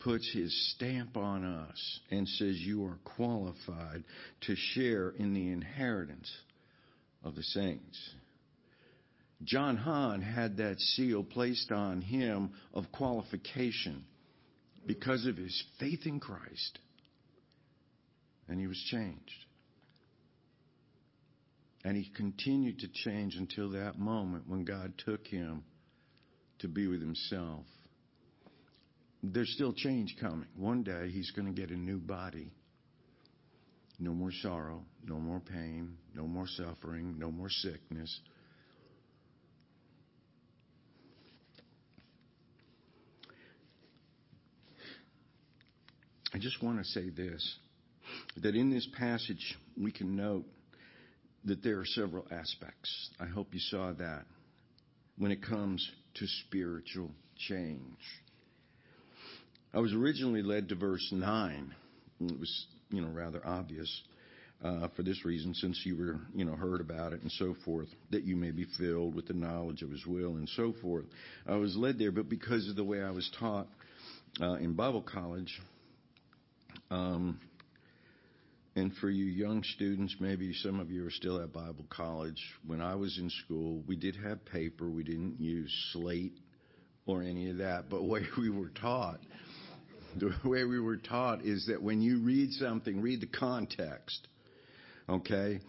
puts 0.00 0.28
His 0.32 0.52
stamp 0.74 1.16
on 1.16 1.44
us 1.44 2.00
and 2.10 2.26
says, 2.26 2.56
You 2.58 2.84
are 2.86 2.98
qualified 3.04 4.02
to 4.42 4.56
share 4.74 5.10
in 5.10 5.32
the 5.32 5.48
inheritance 5.52 6.28
of 7.22 7.36
the 7.36 7.42
saints? 7.44 7.96
John 9.44 9.76
Hahn 9.76 10.22
had 10.22 10.56
that 10.56 10.80
seal 10.80 11.22
placed 11.22 11.70
on 11.70 12.00
him 12.00 12.50
of 12.74 12.90
qualification 12.90 14.04
because 14.84 15.24
of 15.26 15.36
his 15.36 15.62
faith 15.78 16.00
in 16.04 16.18
Christ. 16.18 16.80
And 18.48 18.58
he 18.58 18.66
was 18.66 18.82
changed. 18.90 19.44
And 21.84 21.96
he 21.96 22.10
continued 22.16 22.80
to 22.80 22.88
change 22.88 23.36
until 23.36 23.70
that 23.70 24.00
moment 24.00 24.48
when 24.48 24.64
God 24.64 24.94
took 25.06 25.24
him 25.28 25.62
to 26.60 26.68
be 26.68 26.86
with 26.86 27.00
himself. 27.00 27.64
There's 29.22 29.50
still 29.54 29.72
change 29.72 30.16
coming. 30.20 30.46
One 30.56 30.82
day 30.82 31.10
he's 31.10 31.30
going 31.32 31.52
to 31.52 31.60
get 31.60 31.70
a 31.70 31.76
new 31.76 31.98
body. 31.98 32.52
No 33.98 34.12
more 34.12 34.30
sorrow, 34.42 34.84
no 35.04 35.16
more 35.18 35.40
pain, 35.40 35.96
no 36.14 36.26
more 36.26 36.46
suffering, 36.46 37.18
no 37.18 37.32
more 37.32 37.50
sickness. 37.50 38.20
I 46.32 46.38
just 46.38 46.62
want 46.62 46.78
to 46.78 46.84
say 46.84 47.08
this 47.08 47.56
that 48.42 48.54
in 48.54 48.70
this 48.70 48.86
passage 48.96 49.58
we 49.76 49.90
can 49.90 50.14
note 50.14 50.44
that 51.44 51.62
there 51.62 51.78
are 51.80 51.84
several 51.84 52.26
aspects. 52.30 53.10
I 53.18 53.26
hope 53.26 53.48
you 53.52 53.60
saw 53.60 53.92
that 53.94 54.24
when 55.16 55.32
it 55.32 55.42
comes 55.42 55.90
to 56.18 56.26
spiritual 56.46 57.10
change. 57.36 57.98
I 59.72 59.80
was 59.80 59.92
originally 59.92 60.42
led 60.42 60.68
to 60.70 60.74
verse 60.74 61.06
9. 61.12 61.74
It 62.20 62.38
was, 62.38 62.66
you 62.90 63.00
know, 63.00 63.08
rather 63.08 63.40
obvious 63.46 64.02
uh, 64.64 64.88
for 64.96 65.02
this 65.02 65.24
reason, 65.24 65.54
since 65.54 65.80
you 65.84 65.96
were, 65.96 66.20
you 66.34 66.44
know, 66.44 66.56
heard 66.56 66.80
about 66.80 67.12
it 67.12 67.22
and 67.22 67.30
so 67.32 67.54
forth, 67.64 67.88
that 68.10 68.24
you 68.24 68.34
may 68.34 68.50
be 68.50 68.66
filled 68.78 69.14
with 69.14 69.28
the 69.28 69.34
knowledge 69.34 69.82
of 69.82 69.90
His 69.90 70.04
will 70.04 70.36
and 70.36 70.48
so 70.50 70.74
forth. 70.82 71.04
I 71.46 71.56
was 71.56 71.76
led 71.76 71.98
there, 71.98 72.10
but 72.10 72.28
because 72.28 72.68
of 72.68 72.76
the 72.76 72.84
way 72.84 73.02
I 73.02 73.10
was 73.10 73.30
taught 73.38 73.68
uh, 74.40 74.54
in 74.54 74.74
Bible 74.74 75.02
college, 75.02 75.60
um, 76.90 77.38
and 78.76 78.94
for 78.96 79.10
you 79.10 79.24
young 79.24 79.62
students, 79.62 80.14
maybe 80.20 80.52
some 80.52 80.78
of 80.78 80.90
you 80.90 81.06
are 81.06 81.10
still 81.10 81.40
at 81.42 81.52
Bible 81.52 81.86
college. 81.90 82.42
When 82.66 82.80
I 82.80 82.94
was 82.94 83.18
in 83.18 83.30
school, 83.44 83.82
we 83.86 83.96
did 83.96 84.16
have 84.16 84.44
paper. 84.44 84.88
We 84.88 85.02
didn't 85.02 85.40
use 85.40 85.72
slate 85.92 86.34
or 87.06 87.22
any 87.22 87.50
of 87.50 87.58
that. 87.58 87.90
But 87.90 87.98
the 87.98 88.04
way 88.04 88.20
we 88.38 88.50
were 88.50 88.68
taught, 88.68 89.18
the 90.16 90.32
way 90.44 90.64
we 90.64 90.78
were 90.78 90.96
taught 90.96 91.42
is 91.42 91.66
that 91.66 91.82
when 91.82 92.00
you 92.00 92.20
read 92.22 92.52
something, 92.52 93.00
read 93.00 93.20
the 93.20 93.26
context. 93.26 94.28
Okay? 95.08 95.60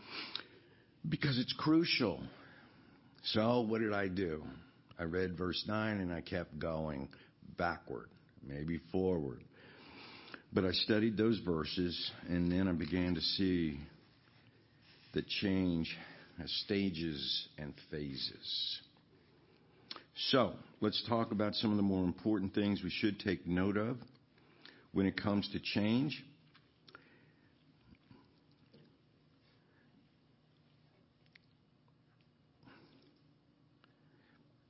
Because 1.08 1.40
it's 1.40 1.54
crucial. 1.54 2.22
So 3.24 3.62
what 3.62 3.80
did 3.80 3.94
I 3.94 4.08
do? 4.08 4.44
I 5.00 5.04
read 5.04 5.38
verse 5.38 5.64
9 5.68 6.00
and 6.00 6.14
I 6.14 6.22
kept 6.22 6.60
going 6.60 7.10
backward, 7.58 8.10
maybe 8.46 8.82
forward. 8.92 9.44
But 10.52 10.66
I 10.66 10.72
studied 10.72 11.16
those 11.16 11.40
verses 11.40 12.12
and 12.28 12.52
then 12.52 12.68
I 12.68 12.72
began 12.72 13.16
to 13.16 13.22
see 13.22 13.80
that 15.14 15.28
change 15.28 15.96
has 16.40 16.52
stages 16.64 17.48
and 17.58 17.74
phases. 17.92 18.80
So, 20.32 20.54
let's 20.82 21.04
talk 21.08 21.32
about 21.32 21.56
some 21.56 21.72
of 21.72 21.78
the 21.78 21.84
more 21.84 22.04
important 22.04 22.54
things 22.54 22.82
we 22.84 22.90
should 22.90 23.20
take 23.20 23.46
note 23.46 23.78
of 23.78 23.98
when 24.92 25.06
it 25.06 25.22
comes 25.22 25.48
to 25.54 25.60
change. 25.60 26.24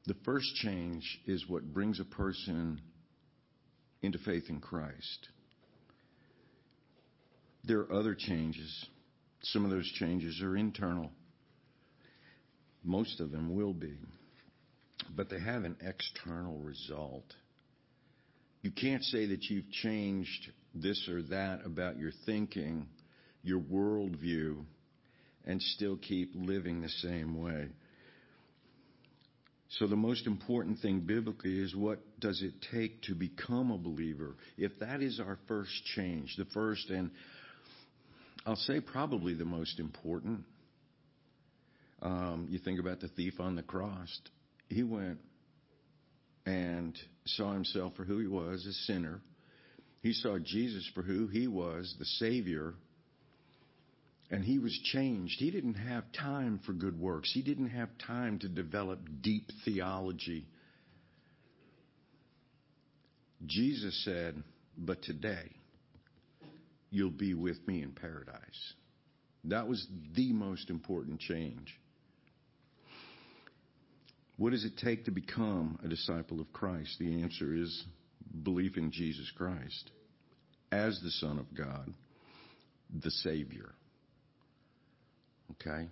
The 0.06 0.16
first 0.26 0.56
change 0.56 1.20
is 1.26 1.48
what 1.48 1.74
brings 1.74 2.00
a 2.00 2.06
person 2.06 2.82
into 4.02 4.18
faith 4.20 4.46
in 4.50 4.60
Christ. 4.60 5.30
There 7.64 7.80
are 7.80 7.94
other 7.94 8.16
changes. 8.16 8.86
Some 9.44 9.66
of 9.66 9.72
those 9.72 9.90
changes 9.96 10.42
are 10.42 10.56
internal. 10.56 11.12
Most 12.84 13.20
of 13.20 13.32
them 13.32 13.56
will 13.56 13.74
be. 13.74 13.98
But 15.16 15.30
they 15.30 15.40
have 15.40 15.64
an 15.64 15.78
external 15.82 16.58
result. 16.58 17.26
You 18.62 18.72
can't 18.72 19.04
say 19.04 19.28
that 19.28 19.44
you've 19.44 19.70
changed 19.72 20.52
this 20.76 21.08
or 21.10 21.22
that 21.24 21.66
about 21.66 21.98
your 21.98 22.12
thinking, 22.26 22.88
your 23.44 23.60
worldview, 23.60 24.64
and 25.46 25.62
still 25.62 25.98
keep 25.98 26.32
living 26.36 26.82
the 26.82 26.90
same 26.90 27.42
way. 27.42 27.70
So 29.78 29.88
the 29.88 29.96
most 29.96 30.26
important 30.26 30.80
thing 30.80 31.02
biblically 31.02 31.60
is 31.60 31.76
what 31.76 32.00
does 32.20 32.42
it 32.42 32.54
take 32.72 33.04
to 33.04 33.14
become 33.14 33.72
a 33.72 33.78
believer? 33.78 34.36
If 34.58 34.80
that 34.80 35.02
is 35.02 35.20
our 35.20 35.38
first 35.48 35.72
change, 35.96 36.36
the 36.38 36.46
first 36.46 36.90
and 36.90 37.12
I'll 38.50 38.56
say 38.56 38.80
probably 38.80 39.36
the 39.36 39.46
most 39.46 39.80
important. 39.80 40.40
Um, 42.02 42.48
you 42.50 42.58
think 42.58 42.80
about 42.80 43.00
the 43.00 43.08
thief 43.10 43.40
on 43.40 43.56
the 43.56 43.62
cross. 43.62 44.10
He 44.70 44.82
went 44.82 45.20
and 46.48 46.98
saw 47.28 47.54
himself 47.54 47.94
for 47.96 48.06
who 48.06 48.18
he 48.18 48.26
was, 48.26 48.66
a 48.66 48.74
sinner. 48.92 49.22
He 50.02 50.14
saw 50.14 50.40
Jesus 50.40 50.90
for 50.96 51.04
who 51.04 51.28
he 51.28 51.48
was, 51.48 51.96
the 52.00 52.06
Savior. 52.06 52.74
And 54.32 54.44
he 54.44 54.58
was 54.58 54.76
changed. 54.94 55.36
He 55.38 55.52
didn't 55.52 55.76
have 55.76 56.06
time 56.12 56.60
for 56.66 56.74
good 56.74 57.00
works. 57.00 57.30
He 57.32 57.44
didn't 57.44 57.70
have 57.70 57.90
time 58.08 58.40
to 58.40 58.50
develop 58.50 59.00
deep 59.22 59.48
theology. 59.64 60.48
Jesus 63.46 64.04
said, 64.04 64.42
But 64.76 65.04
today, 65.04 65.52
you'll 66.92 67.12
be 67.12 67.34
with 67.34 67.66
me 67.68 67.84
in 67.84 67.92
paradise. 67.92 68.74
That 69.46 69.68
was 69.68 69.86
the 70.16 70.34
most 70.34 70.70
important 70.70 71.20
change. 71.20 71.80
What 74.38 74.52
does 74.52 74.66
it 74.66 74.78
take 74.78 75.06
to 75.06 75.12
become 75.12 75.80
a 75.84 75.88
disciple 75.88 76.40
of 76.40 76.52
Christ? 76.54 76.98
The 77.00 77.22
answer 77.22 77.54
is 77.54 77.84
belief 78.44 78.78
in 78.78 78.92
Jesus 78.92 79.30
Christ 79.36 79.92
as 80.72 81.00
the 81.02 81.12
Son 81.12 81.40
of 81.40 81.54
God, 81.56 81.94
the 83.02 83.12
Savior. 83.12 83.74
Okay? 85.52 85.88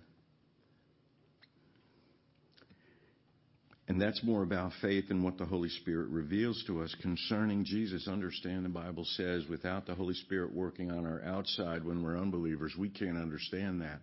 And 3.88 3.98
that's 3.98 4.22
more 4.22 4.42
about 4.42 4.72
faith 4.82 5.06
and 5.08 5.24
what 5.24 5.38
the 5.38 5.46
Holy 5.46 5.70
Spirit 5.70 6.10
reveals 6.10 6.62
to 6.66 6.82
us 6.82 6.94
concerning 7.00 7.64
Jesus. 7.64 8.06
Understand 8.06 8.66
the 8.66 8.68
Bible 8.68 9.06
says 9.16 9.44
without 9.48 9.86
the 9.86 9.94
Holy 9.94 10.12
Spirit 10.12 10.54
working 10.54 10.90
on 10.90 11.06
our 11.06 11.22
outside 11.22 11.82
when 11.84 12.02
we're 12.02 12.18
unbelievers, 12.18 12.74
we 12.78 12.90
can't 12.90 13.16
understand 13.16 13.80
that. 13.80 14.00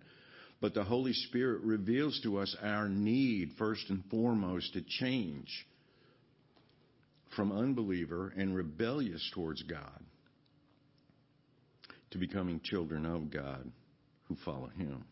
But 0.60 0.74
the 0.74 0.82
Holy 0.82 1.12
Spirit 1.12 1.62
reveals 1.62 2.18
to 2.24 2.38
us 2.38 2.56
our 2.62 2.88
need, 2.88 3.50
first 3.58 3.88
and 3.88 4.02
foremost, 4.10 4.72
to 4.72 4.82
change 4.82 5.48
from 7.36 7.52
unbeliever 7.52 8.32
and 8.36 8.56
rebellious 8.56 9.30
towards 9.34 9.62
God 9.62 10.02
to 12.10 12.18
becoming 12.18 12.60
children 12.64 13.06
of 13.06 13.30
God 13.30 13.70
who 14.26 14.36
follow 14.44 14.70
Him. 14.76 15.04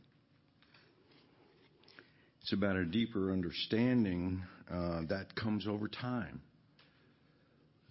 It's 2.43 2.53
about 2.53 2.77
a 2.77 2.85
deeper 2.85 3.33
understanding 3.33 4.43
that 4.71 5.27
comes 5.37 5.67
over 5.67 5.89
time. 5.89 6.41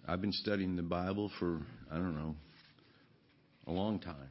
I've 0.07 0.21
been 0.21 0.33
studying 0.33 0.75
the 0.75 0.83
Bible 0.83 1.31
for, 1.39 1.61
I 1.89 1.95
don't 1.95 2.15
know, 2.15 2.35
a 3.67 3.71
long 3.71 3.99
time. 3.99 4.29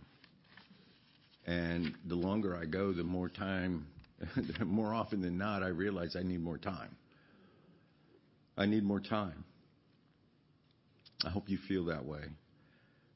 And 1.47 1.95
the 2.07 2.15
longer 2.15 2.57
I 2.57 2.67
go, 2.67 2.93
the 2.93 3.03
more 3.03 3.29
time, 3.29 3.87
more 4.65 4.95
often 4.95 5.23
than 5.23 5.39
not, 5.39 5.63
I 5.63 5.69
realize 5.69 6.15
I 6.15 6.23
need 6.23 6.43
more 6.43 6.59
time. 6.59 6.95
I 8.57 8.67
need 8.67 8.85
more 8.85 9.01
time. 9.01 9.45
I 11.25 11.31
hope 11.31 11.49
you 11.49 11.59
feel 11.69 11.87
that 11.87 12.05
way. 12.05 12.23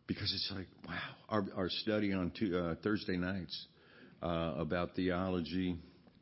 Because 0.06 0.32
it's 0.32 0.52
like, 0.54 0.68
wow, 0.88 0.98
our, 1.28 1.44
our 1.56 1.68
study 1.68 2.12
on 2.12 2.32
two, 2.38 2.56
uh, 2.56 2.74
Thursday 2.82 3.16
nights 3.16 3.66
uh, 4.22 4.54
about 4.56 4.94
theology 4.94 5.76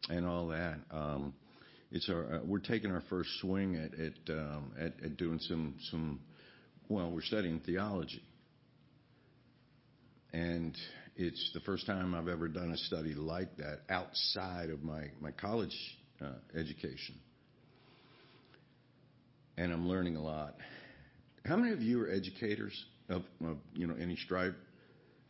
and 0.09 0.27
all 0.27 0.49
that. 0.49 0.79
Um, 0.91 1.35
uh, 1.41 1.44
we're 2.45 2.59
taking 2.59 2.91
our 2.91 3.03
first 3.09 3.31
swing 3.41 3.77
at 3.77 4.35
um, 4.35 4.73
doing 5.17 5.39
some 5.39 5.77
some 5.93 6.21
well 6.89 7.09
we're 7.11 7.23
studying 7.23 7.61
theology, 7.61 8.23
and 10.33 10.77
it's 11.15 11.53
the 11.55 11.61
first 11.61 11.87
time 11.87 12.13
I've 12.17 12.27
ever 12.27 12.49
done 12.49 12.73
a 12.73 12.77
study 12.77 13.15
like 13.15 13.57
that 13.59 13.83
outside 13.89 14.71
of 14.71 14.83
my 15.21 15.31
college 15.31 15.77
uh, 16.21 16.33
education, 16.59 17.15
and 19.57 19.73
I'm 19.73 19.89
learning 19.89 20.17
a 20.17 20.23
lot. 20.23 20.57
How 21.47 21.55
many 21.55 21.73
of 21.73 21.81
you 21.81 22.03
are 22.03 22.11
educators 22.11 22.75
of, 23.09 23.23
of 23.45 23.59
you 23.73 23.87
know 23.87 23.95
any 24.01 24.17
stripe 24.17 24.57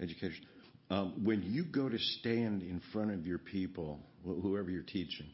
education? 0.00 0.46
Um, 0.88 1.24
when 1.24 1.42
you 1.42 1.64
go 1.64 1.90
to 1.90 1.98
stand 1.98 2.62
in 2.62 2.80
front 2.90 3.10
of 3.10 3.26
your 3.26 3.38
people, 3.38 4.00
whoever 4.24 4.70
you're 4.70 4.82
teaching, 4.82 5.26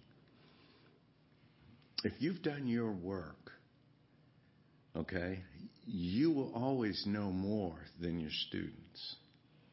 if 2.04 2.12
you've 2.18 2.42
done 2.42 2.66
your 2.66 2.90
work, 2.90 3.50
okay, 4.96 5.40
you 5.86 6.30
will 6.30 6.52
always 6.54 7.02
know 7.06 7.30
more 7.30 7.76
than 8.00 8.20
your 8.20 8.30
students. 8.48 9.16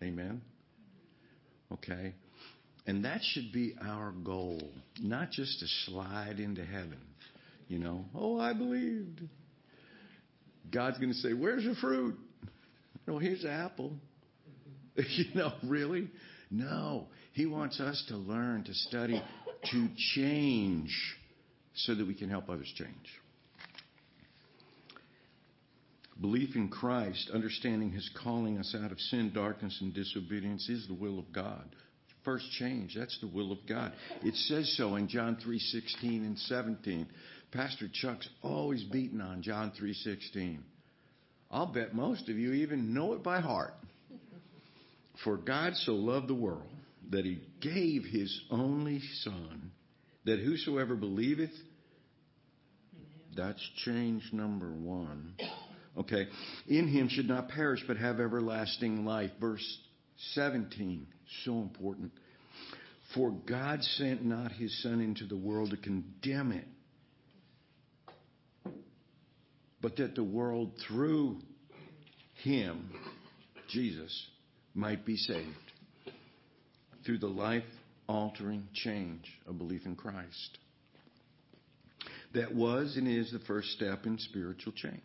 Amen? 0.01 0.41
Okay? 1.71 2.15
And 2.85 3.03
that 3.05 3.19
should 3.21 3.51
be 3.51 3.75
our 3.85 4.11
goal, 4.11 4.61
not 4.99 5.31
just 5.31 5.59
to 5.59 5.67
slide 5.85 6.39
into 6.39 6.63
heaven. 6.63 6.99
You 7.67 7.79
know, 7.79 8.05
oh, 8.15 8.39
I 8.39 8.53
believed. 8.53 9.21
God's 10.71 10.97
going 10.97 11.11
to 11.11 11.17
say, 11.17 11.33
Where's 11.33 11.63
your 11.63 11.75
fruit? 11.75 12.17
No, 13.05 13.19
here's 13.19 13.43
an 13.43 13.49
apple. 13.49 13.93
you 14.95 15.25
know, 15.33 15.53
really? 15.63 16.09
No. 16.49 17.07
He 17.33 17.45
wants 17.45 17.79
us 17.79 18.03
to 18.07 18.17
learn, 18.17 18.63
to 18.63 18.73
study, 18.73 19.21
to 19.71 19.87
change 20.15 20.89
so 21.77 21.95
that 21.95 22.07
we 22.07 22.13
can 22.13 22.29
help 22.29 22.49
others 22.49 22.71
change. 22.75 23.07
Belief 26.19 26.55
in 26.55 26.69
Christ, 26.69 27.29
understanding 27.31 27.91
His 27.91 28.09
calling 28.21 28.57
us 28.57 28.75
out 28.79 28.91
of 28.91 28.99
sin, 28.99 29.31
darkness, 29.33 29.77
and 29.81 29.93
disobedience 29.93 30.67
is 30.67 30.87
the 30.87 30.95
will 30.95 31.19
of 31.19 31.31
God. 31.31 31.63
First 32.25 32.51
change, 32.53 32.95
that's 32.97 33.17
the 33.21 33.27
will 33.27 33.51
of 33.51 33.59
God. 33.69 33.93
It 34.23 34.35
says 34.35 34.75
so 34.75 34.95
in 34.95 35.07
John 35.07 35.37
3:16 35.37 36.25
and 36.25 36.37
17. 36.37 37.07
Pastor 37.51 37.87
Chuck's 37.87 38.27
always 38.41 38.83
beating 38.83 39.21
on 39.21 39.43
John 39.43 39.71
3:16. 39.71 40.63
I'll 41.49 41.71
bet 41.71 41.95
most 41.95 42.27
of 42.27 42.37
you 42.37 42.51
even 42.53 42.93
know 42.93 43.13
it 43.13 43.23
by 43.23 43.39
heart. 43.39 43.75
For 45.23 45.37
God 45.37 45.75
so 45.75 45.93
loved 45.93 46.27
the 46.27 46.35
world 46.35 46.67
that 47.11 47.23
he 47.23 47.39
gave 47.61 48.03
his 48.03 48.41
only 48.51 48.99
Son, 49.21 49.71
that 50.25 50.39
whosoever 50.39 50.95
believeth, 50.95 51.53
that's 53.37 53.61
change 53.85 54.23
number 54.33 54.71
one. 54.71 55.33
Okay, 55.97 56.27
in 56.67 56.87
him 56.87 57.07
should 57.09 57.27
not 57.27 57.49
perish 57.49 57.83
but 57.87 57.97
have 57.97 58.19
everlasting 58.19 59.05
life. 59.05 59.31
Verse 59.39 59.65
17, 60.33 61.07
so 61.45 61.53
important. 61.53 62.11
For 63.13 63.31
God 63.31 63.81
sent 63.83 64.25
not 64.25 64.51
his 64.51 64.83
Son 64.83 64.99
into 64.99 65.25
the 65.25 65.37
world 65.37 65.69
to 65.71 65.77
condemn 65.77 66.51
it, 66.51 66.67
but 69.81 69.95
that 69.97 70.15
the 70.15 70.23
world 70.23 70.71
through 70.87 71.37
him, 72.43 72.91
Jesus, 73.69 74.25
might 74.73 75.05
be 75.05 75.15
saved 75.15 75.47
through 77.05 77.19
the 77.19 77.27
life 77.27 77.63
altering 78.07 78.67
change 78.73 79.25
of 79.47 79.57
belief 79.57 79.85
in 79.85 79.95
Christ. 79.95 80.57
That 82.33 82.53
was 82.53 82.97
and 82.97 83.07
is 83.07 83.31
the 83.31 83.39
first 83.39 83.69
step 83.71 84.05
in 84.05 84.19
spiritual 84.19 84.73
change. 84.73 85.01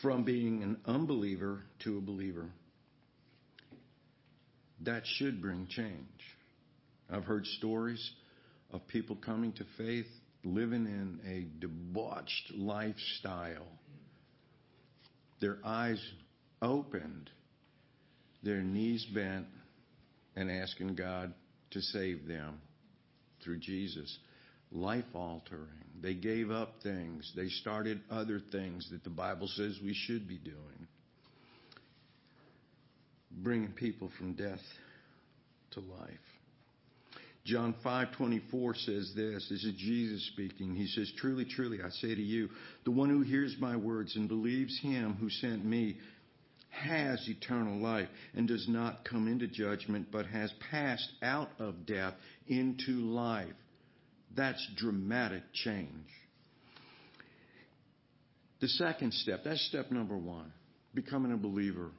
From 0.00 0.24
being 0.24 0.62
an 0.62 0.78
unbeliever 0.86 1.62
to 1.84 1.98
a 1.98 2.00
believer. 2.00 2.46
That 4.80 5.02
should 5.04 5.40
bring 5.40 5.66
change. 5.68 6.08
I've 7.10 7.24
heard 7.24 7.46
stories 7.46 8.10
of 8.72 8.86
people 8.88 9.16
coming 9.16 9.52
to 9.52 9.64
faith 9.76 10.06
living 10.44 10.86
in 10.86 11.20
a 11.26 11.60
debauched 11.60 12.52
lifestyle. 12.54 13.66
Their 15.40 15.58
eyes 15.64 16.02
opened, 16.60 17.30
their 18.42 18.60
knees 18.60 19.04
bent, 19.14 19.46
and 20.36 20.50
asking 20.50 20.94
God 20.94 21.32
to 21.72 21.80
save 21.80 22.26
them 22.26 22.60
through 23.44 23.58
Jesus. 23.58 24.18
Life 24.72 25.04
altering. 25.14 25.68
They 26.00 26.14
gave 26.14 26.50
up 26.50 26.82
things. 26.82 27.30
They 27.36 27.48
started 27.48 28.00
other 28.10 28.40
things 28.50 28.88
that 28.90 29.04
the 29.04 29.10
Bible 29.10 29.46
says 29.46 29.78
we 29.84 29.94
should 29.94 30.26
be 30.26 30.38
doing. 30.38 30.88
Bringing 33.30 33.72
people 33.72 34.10
from 34.18 34.32
death 34.32 34.60
to 35.72 35.80
life. 35.80 36.18
John 37.44 37.74
5:24 37.84 38.74
says 38.74 39.12
this. 39.14 39.48
This 39.48 39.64
is 39.64 39.74
Jesus 39.74 40.24
speaking. 40.28 40.74
He 40.74 40.86
says, 40.86 41.10
"Truly, 41.12 41.44
truly, 41.44 41.82
I 41.82 41.90
say 41.90 42.14
to 42.14 42.22
you, 42.22 42.48
the 42.84 42.90
one 42.90 43.10
who 43.10 43.22
hears 43.22 43.58
my 43.58 43.76
words 43.76 44.16
and 44.16 44.28
believes 44.28 44.78
him 44.78 45.14
who 45.14 45.28
sent 45.28 45.64
me 45.64 45.98
has 46.70 47.28
eternal 47.28 47.78
life 47.78 48.08
and 48.34 48.48
does 48.48 48.68
not 48.68 49.04
come 49.04 49.28
into 49.28 49.46
judgment, 49.46 50.10
but 50.10 50.26
has 50.26 50.52
passed 50.70 51.12
out 51.20 51.50
of 51.58 51.84
death 51.84 52.14
into 52.46 53.00
life." 53.00 53.54
That's 54.34 54.66
dramatic 54.76 55.42
change. 55.52 56.08
The 58.60 58.68
second 58.68 59.12
step, 59.12 59.40
that's 59.44 59.60
step 59.68 59.90
number 59.90 60.16
1, 60.16 60.52
becoming 60.94 61.32
a 61.32 61.36
believer. 61.36 61.90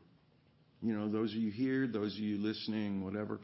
You 0.81 0.93
know, 0.93 1.09
those 1.09 1.31
of 1.31 1.37
you 1.37 1.51
here, 1.51 1.87
those 1.87 2.13
of 2.13 2.19
you 2.19 2.37
listening, 2.37 3.03
whatever, 3.03 3.39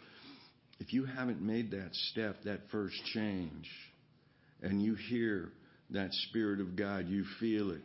if 0.79 0.93
you 0.93 1.05
haven't 1.05 1.41
made 1.41 1.71
that 1.71 1.89
step, 1.91 2.37
that 2.45 2.61
first 2.71 2.95
change, 3.13 3.69
and 4.61 4.81
you 4.81 4.95
hear 4.95 5.49
that 5.91 6.13
Spirit 6.29 6.61
of 6.61 6.75
God, 6.75 7.07
you 7.07 7.25
feel 7.39 7.71
it, 7.71 7.81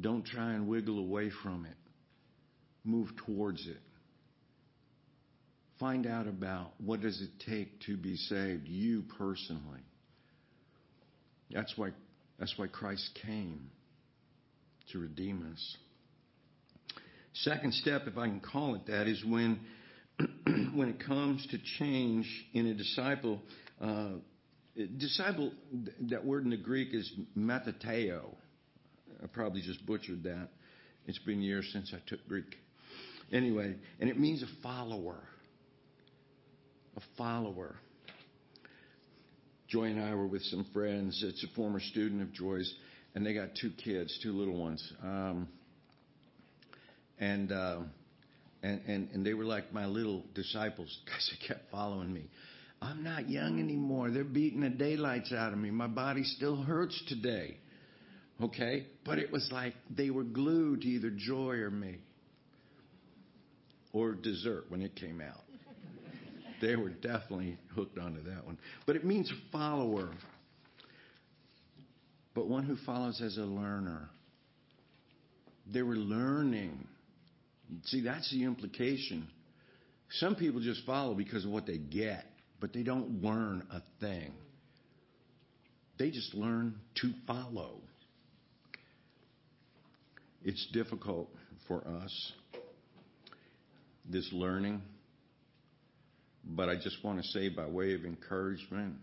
don't 0.00 0.24
try 0.24 0.52
and 0.52 0.68
wiggle 0.68 0.98
away 0.98 1.30
from 1.42 1.64
it. 1.64 1.76
Move 2.84 3.08
towards 3.26 3.66
it. 3.66 3.80
Find 5.80 6.06
out 6.06 6.26
about 6.26 6.72
what 6.78 7.00
does 7.00 7.20
it 7.20 7.30
take 7.50 7.80
to 7.86 7.96
be 7.96 8.16
saved, 8.16 8.66
you 8.66 9.04
personally. 9.16 9.80
That's 11.50 11.72
why, 11.76 11.90
that's 12.38 12.54
why 12.56 12.66
Christ 12.66 13.18
came 13.24 13.70
to 14.92 14.98
redeem 14.98 15.50
us. 15.52 15.76
Second 17.34 17.74
step, 17.74 18.02
if 18.06 18.18
I 18.18 18.26
can 18.26 18.40
call 18.40 18.74
it 18.74 18.86
that, 18.86 19.06
is 19.06 19.24
when 19.24 19.60
when 20.74 20.88
it 20.88 21.04
comes 21.06 21.46
to 21.50 21.58
change 21.78 22.26
in 22.52 22.66
a 22.66 22.74
disciple, 22.74 23.40
uh, 23.80 24.10
disciple, 24.96 25.52
that 26.10 26.24
word 26.24 26.44
in 26.44 26.50
the 26.50 26.56
Greek 26.56 26.88
is 26.92 27.10
methateo. 27.36 28.34
I 29.22 29.26
probably 29.26 29.60
just 29.60 29.84
butchered 29.86 30.24
that. 30.24 30.48
It's 31.06 31.18
been 31.20 31.40
years 31.40 31.68
since 31.72 31.92
I 31.94 31.98
took 32.08 32.26
Greek. 32.28 32.56
Anyway, 33.32 33.76
and 34.00 34.10
it 34.10 34.18
means 34.18 34.42
a 34.42 34.62
follower. 34.62 35.20
A 36.96 37.00
follower. 37.16 37.76
Joy 39.68 39.84
and 39.84 40.00
I 40.00 40.14
were 40.14 40.26
with 40.26 40.42
some 40.44 40.66
friends. 40.72 41.22
It's 41.22 41.44
a 41.44 41.54
former 41.54 41.80
student 41.80 42.22
of 42.22 42.32
Joy's, 42.32 42.72
and 43.14 43.24
they 43.24 43.34
got 43.34 43.50
two 43.60 43.70
kids, 43.84 44.18
two 44.22 44.32
little 44.32 44.58
ones. 44.58 44.92
Um, 45.02 45.48
and 47.18 47.52
uh, 47.52 47.80
and, 48.62 48.80
and, 48.86 49.08
and 49.12 49.26
they 49.26 49.34
were 49.34 49.44
like 49.44 49.72
my 49.72 49.86
little 49.86 50.24
disciples 50.34 50.96
because 51.04 51.30
they 51.30 51.46
kept 51.46 51.70
following 51.70 52.12
me. 52.12 52.24
I'm 52.80 53.02
not 53.02 53.28
young 53.28 53.58
anymore. 53.58 54.10
They're 54.10 54.24
beating 54.24 54.60
the 54.60 54.70
daylights 54.70 55.32
out 55.32 55.52
of 55.52 55.58
me. 55.58 55.70
My 55.70 55.88
body 55.88 56.22
still 56.22 56.56
hurts 56.62 57.00
today. 57.08 57.56
Okay? 58.40 58.86
But 59.04 59.18
it 59.18 59.32
was 59.32 59.48
like 59.50 59.74
they 59.90 60.10
were 60.10 60.22
glued 60.22 60.82
to 60.82 60.88
either 60.88 61.10
joy 61.10 61.56
or 61.56 61.70
me. 61.70 61.98
Or 63.92 64.12
dessert 64.12 64.66
when 64.68 64.80
it 64.80 64.94
came 64.94 65.20
out. 65.20 65.42
They 66.60 66.76
were 66.76 66.90
definitely 66.90 67.58
hooked 67.74 67.98
onto 67.98 68.22
that 68.24 68.44
one. 68.44 68.58
But 68.86 68.96
it 68.96 69.04
means 69.04 69.32
follower. 69.52 70.10
But 72.34 72.48
one 72.48 72.64
who 72.64 72.76
follows 72.86 73.20
as 73.20 73.36
a 73.36 73.42
learner. 73.42 74.08
They 75.72 75.82
were 75.82 75.96
learning 75.96 76.86
See, 77.84 78.00
that's 78.00 78.30
the 78.30 78.44
implication. 78.44 79.28
Some 80.12 80.36
people 80.36 80.60
just 80.60 80.84
follow 80.86 81.14
because 81.14 81.44
of 81.44 81.50
what 81.50 81.66
they 81.66 81.78
get, 81.78 82.24
but 82.60 82.72
they 82.72 82.82
don't 82.82 83.22
learn 83.22 83.66
a 83.70 83.82
thing. 84.00 84.32
They 85.98 86.10
just 86.10 86.34
learn 86.34 86.76
to 87.02 87.12
follow. 87.26 87.80
It's 90.44 90.66
difficult 90.72 91.28
for 91.66 91.86
us, 91.86 92.32
this 94.08 94.28
learning, 94.32 94.80
but 96.48 96.68
I 96.68 96.76
just 96.76 97.04
want 97.04 97.22
to 97.22 97.28
say, 97.28 97.48
by 97.48 97.66
way 97.66 97.94
of 97.94 98.04
encouragement, 98.04 98.94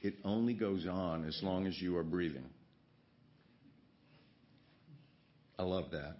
it 0.00 0.14
only 0.24 0.54
goes 0.54 0.86
on 0.86 1.24
as 1.26 1.38
long 1.42 1.66
as 1.66 1.80
you 1.80 1.96
are 1.96 2.04
breathing. 2.04 2.48
I 5.58 5.64
love 5.64 5.90
that. 5.92 6.16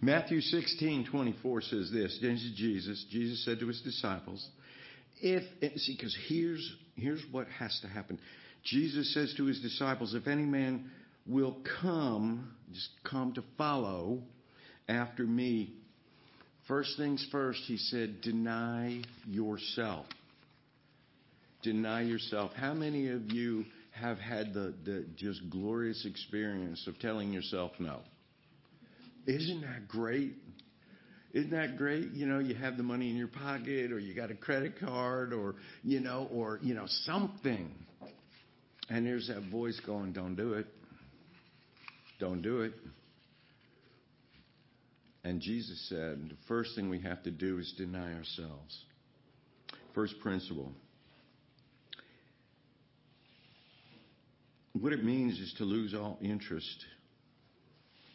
Matthew 0.00 0.40
16, 0.40 1.08
24 1.10 1.60
says 1.62 1.90
this. 1.92 2.18
This 2.22 2.40
is 2.40 2.52
Jesus. 2.56 3.04
Jesus 3.10 3.44
said 3.44 3.58
to 3.60 3.66
his 3.66 3.80
disciples, 3.82 4.48
if, 5.20 5.42
see, 5.78 5.94
because 5.96 6.16
here's, 6.28 6.76
here's 6.94 7.22
what 7.30 7.46
has 7.58 7.78
to 7.82 7.88
happen. 7.88 8.18
Jesus 8.64 9.12
says 9.12 9.34
to 9.36 9.44
his 9.44 9.60
disciples, 9.60 10.14
if 10.14 10.26
any 10.26 10.44
man 10.44 10.90
will 11.26 11.58
come, 11.82 12.52
just 12.72 12.88
come 13.04 13.34
to 13.34 13.44
follow 13.58 14.22
after 14.88 15.24
me, 15.24 15.74
first 16.68 16.96
things 16.96 17.26
first, 17.30 17.60
he 17.66 17.76
said, 17.76 18.20
deny 18.20 19.02
yourself. 19.26 20.06
Deny 21.62 22.02
yourself. 22.02 22.52
How 22.54 22.72
many 22.72 23.08
of 23.10 23.30
you 23.32 23.64
have 23.92 24.18
had 24.18 24.54
the, 24.54 24.74
the 24.84 25.06
just 25.16 25.40
glorious 25.50 26.06
experience 26.06 26.86
of 26.86 26.98
telling 26.98 27.32
yourself 27.32 27.72
no? 27.78 28.00
Isn't 29.26 29.60
that 29.62 29.88
great? 29.88 30.34
Isn't 31.32 31.50
that 31.50 31.76
great? 31.76 32.12
You 32.12 32.26
know, 32.26 32.38
you 32.38 32.54
have 32.54 32.76
the 32.76 32.82
money 32.82 33.10
in 33.10 33.16
your 33.16 33.28
pocket 33.28 33.92
or 33.92 33.98
you 33.98 34.14
got 34.14 34.30
a 34.30 34.34
credit 34.34 34.80
card 34.80 35.32
or, 35.32 35.54
you 35.84 36.00
know, 36.00 36.28
or, 36.32 36.58
you 36.62 36.74
know, 36.74 36.86
something. 37.04 37.72
And 38.88 39.06
there's 39.06 39.28
that 39.28 39.42
voice 39.50 39.80
going, 39.86 40.12
don't 40.12 40.34
do 40.34 40.54
it. 40.54 40.66
Don't 42.18 42.42
do 42.42 42.62
it. 42.62 42.72
And 45.22 45.40
Jesus 45.40 45.88
said, 45.88 46.30
the 46.30 46.36
first 46.48 46.74
thing 46.74 46.88
we 46.88 47.00
have 47.00 47.22
to 47.24 47.30
do 47.30 47.58
is 47.58 47.72
deny 47.76 48.14
ourselves. 48.14 48.84
First 49.94 50.14
principle. 50.20 50.72
What 54.72 54.92
it 54.92 55.04
means 55.04 55.38
is 55.38 55.52
to 55.58 55.64
lose 55.64 55.94
all 55.94 56.18
interest 56.22 56.84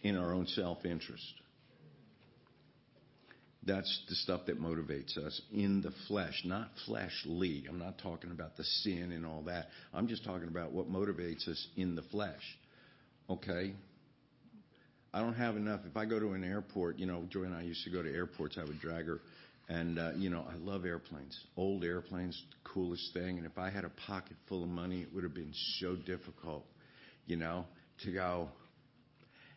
in 0.02 0.16
our 0.18 0.34
own 0.34 0.48
self 0.48 0.86
interest. 0.86 1.24
That's 3.66 4.04
the 4.10 4.16
stuff 4.16 4.42
that 4.46 4.62
motivates 4.62 5.18
us 5.18 5.42
in 5.52 5.82
the 5.82 5.92
flesh, 6.08 6.40
not 6.46 6.70
fleshly. 6.86 7.66
I'm 7.68 7.80
not 7.80 7.98
talking 7.98 8.30
about 8.30 8.58
the 8.58 8.64
sin 8.64 9.12
and 9.12 9.26
all 9.26 9.42
that. 9.48 9.68
I'm 9.92 10.08
just 10.08 10.24
talking 10.24 10.48
about 10.48 10.72
what 10.72 10.88
motivates 10.88 11.48
us 11.48 11.68
in 11.76 11.96
the 11.96 12.04
flesh. 12.04 12.44
Okay? 13.28 13.74
I 15.16 15.22
don't 15.22 15.36
have 15.36 15.56
enough. 15.56 15.80
If 15.90 15.96
I 15.96 16.04
go 16.04 16.20
to 16.20 16.34
an 16.34 16.44
airport, 16.44 17.00
you 17.00 17.06
know, 17.06 17.24
Joy 17.30 17.44
and 17.44 17.56
I 17.56 17.62
used 17.62 17.86
to 17.86 17.90
go 17.90 18.04
to 18.04 18.14
airports. 18.14 18.58
I 18.60 18.66
would 18.66 18.82
drag 18.82 19.06
her, 19.06 19.22
and 19.70 19.98
uh, 19.98 20.12
you 20.18 20.30
know, 20.30 20.46
I 20.52 20.58
love 20.58 20.86
airplanes. 20.86 21.40
Old 21.56 21.86
airplanes, 21.86 22.44
coolest 22.66 23.14
thing. 23.14 23.38
And 23.38 23.46
if 23.46 23.58
I 23.58 23.70
had 23.70 23.86
a 23.86 23.92
pocket 24.08 24.36
full 24.50 24.62
of 24.62 24.68
money, 24.68 25.04
it 25.04 25.08
would 25.16 25.24
have 25.24 25.34
been 25.34 25.54
so 25.80 25.96
difficult, 25.96 26.66
you 27.28 27.38
know, 27.38 27.64
to 28.04 28.12
go. 28.12 28.50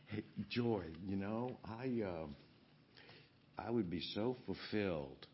Hey, 0.06 0.22
Joy, 0.48 0.84
you 1.08 1.16
know, 1.16 1.56
I 1.64 2.04
uh, 2.06 2.26
I 3.58 3.68
would 3.68 3.90
be 3.90 4.00
so 4.14 4.36
fulfilled. 4.46 5.26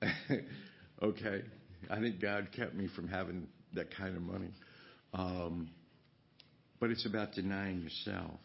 okay, 1.02 1.42
I 1.90 1.98
think 1.98 2.20
God 2.22 2.50
kept 2.54 2.76
me 2.76 2.86
from 2.94 3.08
having 3.08 3.48
that 3.74 3.88
kind 3.96 4.16
of 4.16 4.22
money. 4.22 4.52
Um, 5.12 5.70
but 6.78 6.90
it's 6.90 7.04
about 7.04 7.32
denying 7.32 7.82
yourself, 7.82 8.40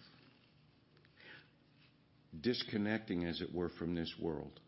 disconnecting, 2.41 3.26
as 3.26 3.41
it 3.41 3.54
were, 3.54 3.69
from 3.78 3.95
this 3.95 4.13
world. 4.19 4.60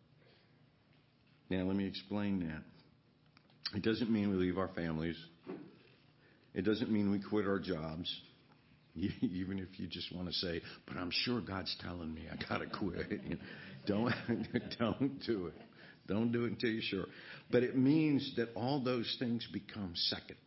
Now, 1.49 1.63
let 1.63 1.75
me 1.75 1.85
explain 1.85 2.39
that. 2.47 3.77
It 3.77 3.83
doesn't 3.83 4.09
mean 4.09 4.29
we 4.29 4.35
leave 4.35 4.57
our 4.57 4.69
families. 4.69 5.17
It 6.53 6.63
doesn't 6.63 6.91
mean 6.91 7.11
we 7.11 7.19
quit 7.19 7.45
our 7.45 7.59
jobs. 7.59 8.13
Even 8.95 9.59
if 9.59 9.79
you 9.79 9.87
just 9.87 10.13
want 10.15 10.27
to 10.27 10.33
say, 10.33 10.61
but 10.87 10.97
I'm 10.97 11.11
sure 11.11 11.41
God's 11.41 11.75
telling 11.81 12.13
me 12.13 12.23
I 12.31 12.35
got 12.49 12.59
to 12.59 12.67
quit. 12.67 13.21
don't, 13.85 14.13
don't 14.79 15.21
do 15.25 15.47
it. 15.47 15.61
Don't 16.07 16.31
do 16.31 16.45
it 16.45 16.51
until 16.51 16.69
you're 16.69 16.81
sure. 16.81 17.05
But 17.51 17.63
it 17.63 17.77
means 17.77 18.33
that 18.37 18.49
all 18.55 18.81
those 18.81 19.15
things 19.19 19.45
become 19.51 19.91
second. 19.95 20.37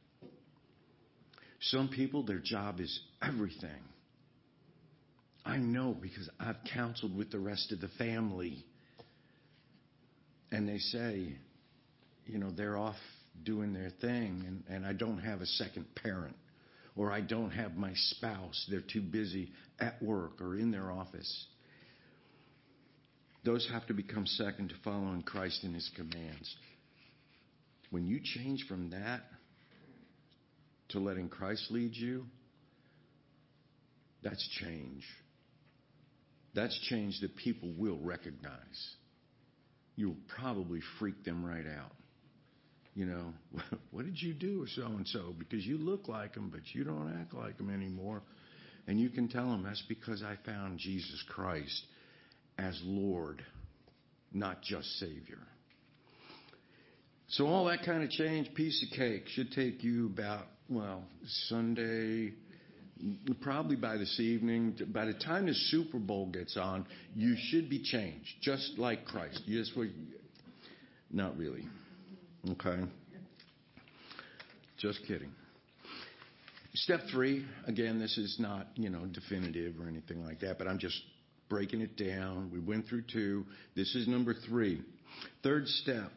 Some 1.61 1.89
people, 1.89 2.25
their 2.25 2.39
job 2.39 2.81
is 2.81 3.01
everything. 3.23 3.83
I 5.45 5.57
know 5.57 5.97
because 6.01 6.29
I've 6.39 6.59
counseled 6.73 7.17
with 7.17 7.31
the 7.31 7.39
rest 7.39 7.73
of 7.73 7.81
the 7.81 7.89
family. 7.99 8.65
And 10.53 10.69
they 10.69 10.79
say, 10.79 11.35
you 12.27 12.39
know, 12.39 12.51
they're 12.51 12.77
off 12.77 12.97
doing 13.45 13.73
their 13.73 13.91
thing, 14.01 14.45
and, 14.47 14.63
and 14.69 14.87
I 14.87 14.93
don't 14.93 15.19
have 15.19 15.41
a 15.41 15.47
second 15.47 15.87
parent, 15.95 16.37
or 16.97 17.11
I 17.11 17.21
don't 17.21 17.51
have 17.51 17.77
my 17.77 17.93
spouse. 17.95 18.67
They're 18.71 18.81
too 18.81 19.01
busy 19.01 19.53
at 19.79 20.03
work 20.03 20.41
or 20.41 20.57
in 20.57 20.71
their 20.71 20.91
office. 20.91 21.47
Those 23.45 23.67
have 23.73 23.87
to 23.87 23.95
become 23.95 24.27
second 24.27 24.69
to 24.69 24.75
following 24.85 25.23
Christ 25.23 25.65
and 25.65 25.75
his 25.75 25.91
commands. 25.97 26.55
When 27.91 28.07
you 28.07 28.21
change 28.23 28.67
from 28.69 28.91
that 28.91 29.23
to 30.91 30.99
letting 30.99 31.29
Christ 31.29 31.71
lead 31.71 31.95
you, 31.95 32.27
that's 34.23 34.47
change. 34.61 35.05
That's 36.55 36.77
change 36.89 37.21
that 37.21 37.37
people 37.37 37.73
will 37.77 37.99
recognize. 37.99 38.95
You'll 39.97 40.17
probably 40.37 40.81
freak 40.99 41.25
them 41.25 41.45
right 41.45 41.67
out. 41.67 41.93
You 42.95 43.07
know, 43.07 43.33
what 43.93 44.05
did 44.05 44.21
you 44.21 44.35
do 44.35 44.61
with 44.61 44.71
so 44.71 44.87
and 44.87 45.07
so? 45.07 45.35
Because 45.39 45.65
you 45.65 45.79
look 45.79 46.09
like 46.09 46.35
them, 46.35 46.51
but 46.51 46.63
you 46.73 46.85
don't 46.85 47.17
act 47.21 47.35
like 47.35 47.57
them 47.57 47.71
anymore. 47.71 48.23
And 48.87 48.99
you 48.99 49.11
can 49.11 49.29
tell 49.29 49.49
them 49.51 49.63
that's 49.63 49.83
because 49.89 50.23
I 50.23 50.37
found 50.45 50.79
Jesus 50.79 51.23
Christ 51.29 51.85
as 52.59 52.81
Lord, 52.85 53.43
not 54.33 54.63
just 54.63 54.89
Savior. 54.99 55.39
So 57.29 57.47
all 57.47 57.67
that 57.67 57.85
kind 57.85 58.03
of 58.03 58.11
change, 58.11 58.53
piece 58.55 58.85
of 58.85 58.97
cake, 58.99 59.29
should 59.29 59.53
take 59.53 59.85
you 59.85 60.07
about, 60.07 60.47
well, 60.69 61.05
Sunday, 61.49 62.33
probably 63.41 63.77
by 63.77 63.97
this 63.97 64.19
evening. 64.21 64.77
By 64.93 65.07
the 65.07 65.15
time 65.15 65.47
the 65.47 65.55
Super 65.55 65.99
Bowl 65.99 66.27
gets 66.27 66.57
on, 66.57 66.87
you 67.15 67.37
should 67.49 67.69
be 67.69 67.83
changed, 67.83 68.29
just 68.43 68.79
like 68.79 69.05
Christ. 69.05 69.43
Yes, 69.47 69.71
we, 69.77 69.93
not 71.11 71.37
really. 71.37 71.65
Okay. 72.51 72.81
Just 74.79 75.01
kidding. 75.07 75.31
Step 76.75 77.01
three, 77.11 77.45
again, 77.67 77.99
this 77.99 78.17
is 78.17 78.37
not, 78.39 78.69
you 78.77 78.91
know, 78.91 79.05
definitive 79.07 79.75
or 79.81 79.89
anything 79.89 80.25
like 80.25 80.41
that, 80.41 80.57
but 80.57 80.69
I'm 80.69 80.79
just 80.79 80.99
breaking 81.49 81.81
it 81.81 81.97
down. 81.97 82.51
We 82.53 82.61
went 82.61 82.87
through 82.87 83.03
two. 83.13 83.45
This 83.75 83.95
is 83.95 84.07
number 84.07 84.35
three. 84.49 84.83
Third 85.43 85.67
step. 85.67 86.11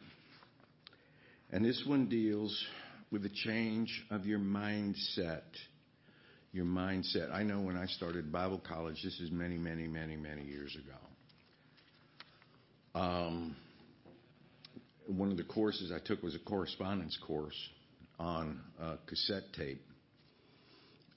And 1.50 1.64
this 1.64 1.82
one 1.86 2.08
deals 2.08 2.56
with 3.10 3.22
the 3.22 3.28
change 3.28 4.04
of 4.10 4.26
your 4.26 4.38
mindset. 4.38 5.42
Your 6.54 6.66
mindset. 6.66 7.32
I 7.32 7.42
know 7.42 7.60
when 7.60 7.76
I 7.76 7.86
started 7.86 8.30
Bible 8.30 8.62
college, 8.64 9.02
this 9.02 9.18
is 9.18 9.32
many, 9.32 9.58
many, 9.58 9.88
many, 9.88 10.14
many 10.14 10.44
years 10.44 10.76
ago. 10.76 10.94
Um, 13.00 13.56
one 15.08 15.32
of 15.32 15.36
the 15.36 15.42
courses 15.42 15.90
I 15.90 15.98
took 15.98 16.22
was 16.22 16.36
a 16.36 16.38
correspondence 16.38 17.18
course 17.26 17.56
on 18.20 18.60
uh, 18.80 18.98
cassette 19.08 19.52
tape. 19.56 19.82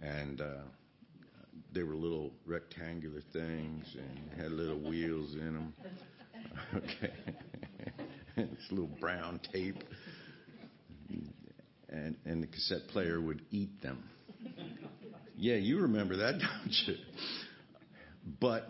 And 0.01 0.41
uh, 0.41 0.63
they 1.71 1.83
were 1.83 1.93
little 1.93 2.31
rectangular 2.47 3.21
things 3.31 3.95
and 3.95 4.41
had 4.41 4.51
little 4.51 4.79
wheels 4.79 5.35
in 5.35 5.53
them. 5.53 5.73
Okay. 6.75 7.13
this 8.35 8.47
little 8.71 8.89
brown 8.99 9.39
tape. 9.53 9.83
And, 11.89 12.15
and 12.25 12.41
the 12.41 12.47
cassette 12.47 12.87
player 12.89 13.21
would 13.21 13.43
eat 13.51 13.79
them. 13.83 14.03
Yeah, 15.39 15.55
you 15.55 15.81
remember 15.81 16.17
that, 16.17 16.31
don't 16.39 16.73
you? 16.87 16.95
But 18.41 18.67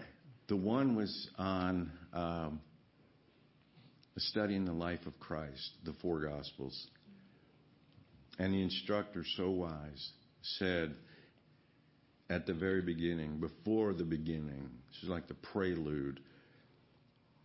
the 0.50 0.58
one 0.58 0.96
was 0.96 1.30
on 1.38 1.92
um, 2.12 2.60
studying 4.18 4.66
the 4.66 4.74
life 4.74 5.06
of 5.06 5.18
Christ, 5.18 5.72
the 5.86 5.94
four 6.02 6.20
Gospels. 6.20 6.88
And 8.38 8.54
the 8.54 8.62
instructor, 8.62 9.24
so 9.38 9.50
wise, 9.50 10.12
said, 10.60 10.94
at 12.30 12.46
the 12.46 12.54
very 12.54 12.82
beginning, 12.82 13.40
before 13.40 13.94
the 13.94 14.04
beginning. 14.04 14.70
This 14.90 15.04
is 15.04 15.10
like 15.10 15.30
the 15.30 15.36
prelude. 15.36 16.20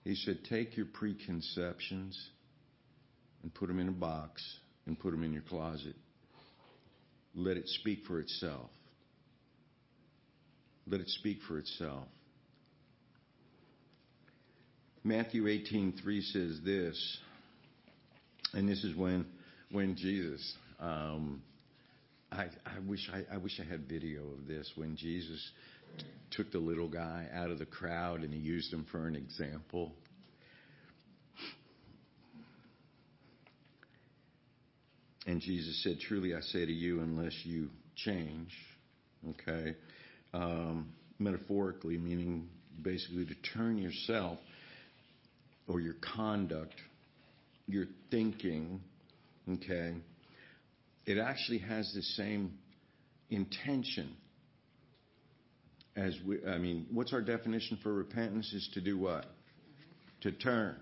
He 0.02 0.16
said, 0.16 0.40
Take 0.50 0.76
your 0.76 0.86
preconceptions 0.86 2.20
and 3.44 3.54
put 3.54 3.68
them 3.68 3.78
in 3.78 3.88
a 3.88 3.92
box 3.92 4.42
and 4.86 4.98
put 4.98 5.12
them 5.12 5.22
in 5.22 5.32
your 5.32 5.42
closet. 5.42 5.94
Let 7.36 7.56
it 7.56 7.68
speak 7.68 8.00
for 8.06 8.18
itself. 8.18 8.68
Let 10.86 11.00
it 11.00 11.08
speak 11.08 11.38
for 11.46 11.58
itself. 11.58 12.04
Matthew 15.04 15.44
18:3 15.44 16.22
says 16.32 16.60
this, 16.64 17.18
and 18.52 18.68
this 18.68 18.84
is 18.84 18.96
when 18.96 19.26
when 19.70 19.96
Jesus 19.96 20.56
um, 20.78 21.42
I, 22.32 22.46
I 22.64 22.78
wish 22.86 23.10
I, 23.12 23.34
I 23.34 23.36
wish 23.36 23.60
I 23.60 23.70
had 23.70 23.88
video 23.88 24.22
of 24.22 24.46
this 24.48 24.70
when 24.74 24.96
Jesus 24.96 25.50
t- 25.98 26.04
took 26.30 26.50
the 26.50 26.58
little 26.58 26.88
guy 26.88 27.26
out 27.32 27.50
of 27.50 27.58
the 27.58 27.66
crowd 27.66 28.22
and 28.22 28.32
he 28.32 28.40
used 28.40 28.72
him 28.72 28.86
for 28.90 29.06
an 29.06 29.14
example. 29.14 29.92
And 35.26 35.40
Jesus 35.40 35.82
said, 35.82 36.00
Truly 36.00 36.34
I 36.34 36.40
say 36.40 36.64
to 36.64 36.72
you, 36.72 37.00
unless 37.00 37.34
you 37.44 37.68
change, 37.96 38.50
okay, 39.30 39.76
um, 40.34 40.88
metaphorically, 41.18 41.98
meaning 41.98 42.48
basically 42.80 43.24
to 43.26 43.34
turn 43.54 43.78
yourself 43.78 44.38
or 45.68 45.80
your 45.80 45.94
conduct, 46.14 46.74
your 47.66 47.86
thinking, 48.10 48.80
okay, 49.48 49.94
it 51.06 51.18
actually 51.18 51.58
has 51.58 51.92
the 51.94 52.02
same 52.02 52.58
intention 53.30 54.16
as 55.96 56.16
we, 56.26 56.44
I 56.46 56.58
mean, 56.58 56.86
what's 56.90 57.12
our 57.12 57.20
definition 57.20 57.78
for 57.82 57.92
repentance 57.92 58.52
is 58.52 58.68
to 58.74 58.80
do 58.80 58.98
what? 58.98 59.26
To 60.22 60.32
turn. 60.32 60.76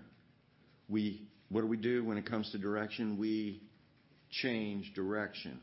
We, 0.87 1.21
what 1.49 1.61
do 1.61 1.67
we 1.67 1.77
do 1.77 2.05
when 2.05 2.17
it 2.17 2.25
comes 2.25 2.49
to 2.51 2.57
direction? 2.57 3.17
We 3.17 3.61
change 4.29 4.93
direction. 4.95 5.59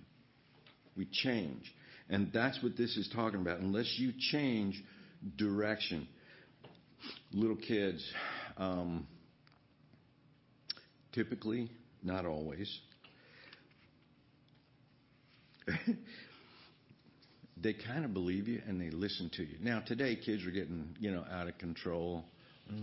We 0.96 1.06
change. 1.10 1.62
And 2.10 2.30
that's 2.32 2.62
what 2.62 2.76
this 2.76 2.96
is 2.96 3.08
talking 3.14 3.40
about. 3.40 3.60
Unless 3.60 3.96
you 3.98 4.12
change 4.30 4.82
direction. 5.36 6.08
Little 7.32 7.56
kids, 7.56 8.04
um, 8.56 9.06
typically, 11.12 11.70
not 12.02 12.24
always, 12.26 12.68
they 17.62 17.74
kind 17.74 18.04
of 18.04 18.12
believe 18.12 18.48
you 18.48 18.60
and 18.66 18.80
they 18.80 18.90
listen 18.90 19.30
to 19.36 19.42
you. 19.44 19.56
Now 19.60 19.80
today, 19.80 20.16
kids 20.16 20.44
are 20.46 20.50
getting 20.50 20.96
you 20.98 21.10
know 21.10 21.24
out 21.30 21.48
of 21.48 21.58
control. 21.58 22.24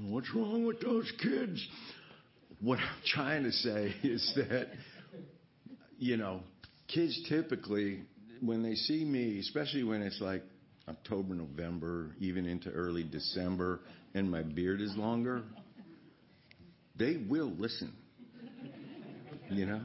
What's 0.08 0.34
wrong 0.34 0.66
with 0.66 0.82
those 0.82 1.12
kids? 1.22 1.66
What 2.62 2.80
I'm 2.80 3.02
trying 3.06 3.44
to 3.44 3.52
say 3.52 3.94
is 4.04 4.34
that 4.36 4.68
you 5.98 6.18
know 6.18 6.42
kids 6.88 7.20
typically 7.30 8.02
when 8.46 8.64
they 8.64 8.76
see 8.76 9.04
me, 9.04 9.40
especially 9.40 9.84
when 9.84 10.02
it's 10.02 10.22
like 10.22 10.44
October, 10.88 11.34
November, 11.34 12.12
even 12.20 12.46
into 12.46 12.70
early 12.70 13.04
December, 13.04 13.80
and 14.14 14.30
my 14.30 14.44
beard 14.44 14.82
is 14.82 14.96
longer, 14.96 15.44
they 16.98 17.18
will 17.30 17.52
listen. 17.58 17.94
You 19.50 19.66
know? 19.66 19.82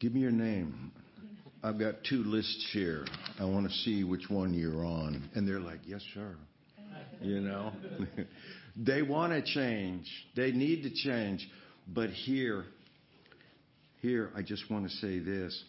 Give 0.00 0.14
me 0.14 0.20
your 0.20 0.30
name. 0.30 0.92
I've 1.62 1.78
got 1.78 1.94
two 2.08 2.24
lists 2.24 2.70
here. 2.72 3.06
I 3.38 3.44
want 3.44 3.68
to 3.68 3.72
see 3.78 4.02
which 4.02 4.28
one 4.28 4.52
you're 4.52 4.84
on. 4.84 5.28
And 5.34 5.46
they're 5.46 5.60
like, 5.60 5.80
yes, 5.86 6.02
sir. 6.12 6.34
You 7.20 7.40
know? 7.40 7.72
they 8.76 9.02
want 9.02 9.32
to 9.32 9.42
change. 9.42 10.10
They 10.34 10.50
need 10.50 10.82
to 10.82 10.90
change. 10.90 11.48
But 11.86 12.10
here, 12.10 12.64
here, 14.00 14.30
I 14.36 14.42
just 14.42 14.68
want 14.70 14.88
to 14.88 14.96
say 14.96 15.20
this. 15.20 15.64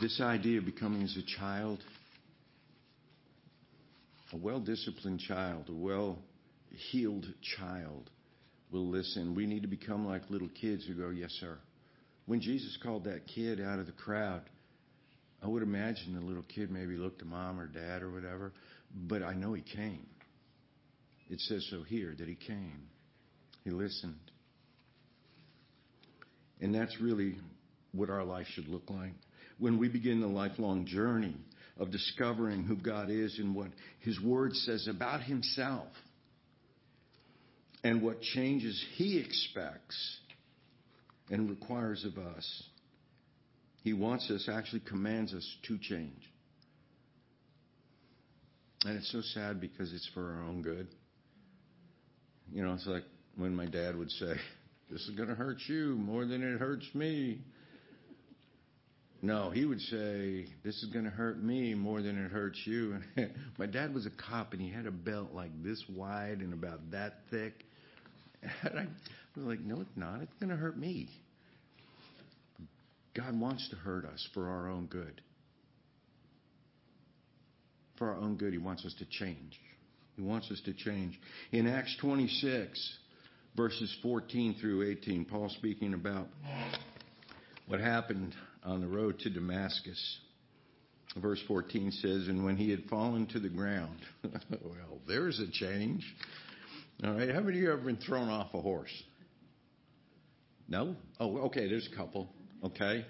This 0.00 0.18
idea 0.20 0.58
of 0.58 0.64
becoming 0.64 1.02
as 1.02 1.14
a 1.16 1.38
child, 1.38 1.78
a 4.32 4.36
well 4.36 4.58
disciplined 4.58 5.20
child, 5.20 5.66
a 5.68 5.74
well 5.74 6.18
healed 6.90 7.26
child 7.58 8.08
will 8.72 8.86
listen. 8.86 9.34
We 9.34 9.46
need 9.46 9.60
to 9.62 9.68
become 9.68 10.06
like 10.06 10.22
little 10.30 10.48
kids 10.58 10.86
who 10.86 10.94
go, 10.94 11.10
Yes, 11.10 11.30
sir. 11.40 11.58
When 12.24 12.40
Jesus 12.40 12.78
called 12.82 13.04
that 13.04 13.26
kid 13.26 13.60
out 13.60 13.78
of 13.78 13.86
the 13.86 13.92
crowd, 13.92 14.42
I 15.42 15.48
would 15.48 15.62
imagine 15.62 16.14
the 16.14 16.20
little 16.20 16.44
kid 16.44 16.70
maybe 16.70 16.96
looked 16.96 17.20
at 17.20 17.26
mom 17.26 17.60
or 17.60 17.66
dad 17.66 18.02
or 18.02 18.10
whatever, 18.10 18.52
but 18.94 19.22
I 19.22 19.34
know 19.34 19.52
he 19.52 19.62
came. 19.62 20.06
It 21.28 21.40
says 21.40 21.66
so 21.70 21.82
here 21.82 22.14
that 22.18 22.28
he 22.28 22.36
came. 22.36 22.82
He 23.64 23.70
listened. 23.70 24.18
And 26.60 26.74
that's 26.74 27.00
really 27.00 27.36
what 27.92 28.10
our 28.10 28.24
life 28.24 28.46
should 28.54 28.68
look 28.68 28.88
like. 28.88 29.14
When 29.60 29.78
we 29.78 29.88
begin 29.88 30.20
the 30.20 30.26
lifelong 30.26 30.86
journey 30.86 31.36
of 31.78 31.92
discovering 31.92 32.64
who 32.64 32.76
God 32.76 33.10
is 33.10 33.38
and 33.38 33.54
what 33.54 33.68
His 34.00 34.18
Word 34.20 34.54
says 34.54 34.88
about 34.88 35.22
Himself 35.22 35.86
and 37.84 38.02
what 38.02 38.22
changes 38.22 38.82
He 38.96 39.18
expects 39.18 40.18
and 41.30 41.48
requires 41.48 42.06
of 42.06 42.18
us, 42.18 42.62
He 43.82 43.92
wants 43.92 44.30
us, 44.30 44.48
actually 44.50 44.80
commands 44.80 45.34
us 45.34 45.46
to 45.68 45.78
change. 45.78 46.22
And 48.86 48.96
it's 48.96 49.12
so 49.12 49.20
sad 49.34 49.60
because 49.60 49.92
it's 49.92 50.08
for 50.14 50.22
our 50.22 50.42
own 50.42 50.62
good. 50.62 50.88
You 52.50 52.64
know, 52.64 52.72
it's 52.72 52.86
like 52.86 53.04
when 53.36 53.54
my 53.54 53.66
dad 53.66 53.94
would 53.94 54.10
say, 54.10 54.34
This 54.90 55.02
is 55.02 55.10
going 55.16 55.28
to 55.28 55.34
hurt 55.34 55.58
you 55.66 55.96
more 55.96 56.24
than 56.24 56.42
it 56.42 56.58
hurts 56.58 56.86
me. 56.94 57.40
No, 59.22 59.50
he 59.50 59.66
would 59.66 59.80
say, 59.80 60.46
This 60.64 60.82
is 60.82 60.88
going 60.92 61.04
to 61.04 61.10
hurt 61.10 61.42
me 61.42 61.74
more 61.74 62.00
than 62.00 62.22
it 62.24 62.30
hurts 62.30 62.58
you. 62.64 62.96
my 63.58 63.66
dad 63.66 63.92
was 63.92 64.06
a 64.06 64.10
cop 64.10 64.52
and 64.52 64.62
he 64.62 64.70
had 64.70 64.86
a 64.86 64.90
belt 64.90 65.32
like 65.32 65.50
this 65.62 65.82
wide 65.94 66.38
and 66.38 66.54
about 66.54 66.90
that 66.92 67.18
thick. 67.30 67.64
And 68.62 68.78
I 68.78 68.86
was 69.36 69.44
like, 69.44 69.60
No, 69.60 69.82
it's 69.82 69.96
not. 69.96 70.22
It's 70.22 70.32
going 70.40 70.48
to 70.50 70.56
hurt 70.56 70.78
me. 70.78 71.08
God 73.14 73.38
wants 73.38 73.68
to 73.70 73.76
hurt 73.76 74.06
us 74.06 74.26
for 74.32 74.48
our 74.48 74.70
own 74.70 74.86
good. 74.86 75.20
For 77.98 78.08
our 78.08 78.16
own 78.16 78.36
good, 78.36 78.52
He 78.52 78.58
wants 78.58 78.86
us 78.86 78.94
to 79.00 79.04
change. 79.04 79.60
He 80.16 80.22
wants 80.22 80.50
us 80.50 80.60
to 80.64 80.72
change. 80.72 81.20
In 81.52 81.66
Acts 81.66 81.94
26, 82.00 82.98
verses 83.54 83.94
14 84.02 84.56
through 84.60 84.90
18, 84.90 85.26
Paul 85.26 85.50
speaking 85.50 85.92
about 85.92 86.28
what 87.66 87.80
happened 87.80 88.34
on 88.64 88.80
the 88.80 88.88
road 88.88 89.18
to 89.20 89.30
Damascus. 89.30 90.18
Verse 91.16 91.42
14 91.48 91.90
says, 91.92 92.28
And 92.28 92.44
when 92.44 92.56
he 92.56 92.70
had 92.70 92.84
fallen 92.84 93.26
to 93.28 93.40
the 93.40 93.48
ground, 93.48 93.98
well, 94.22 95.00
there's 95.08 95.40
a 95.40 95.50
change. 95.50 96.04
All 97.02 97.14
right, 97.14 97.30
how 97.30 97.40
many 97.40 97.56
of 97.58 97.62
you 97.62 97.70
have 97.70 97.84
been 97.84 97.96
thrown 97.96 98.28
off 98.28 98.52
a 98.54 98.60
horse? 98.60 98.92
No? 100.68 100.94
Oh, 101.18 101.38
okay, 101.46 101.68
there's 101.68 101.88
a 101.92 101.96
couple. 101.96 102.28
Okay. 102.62 103.04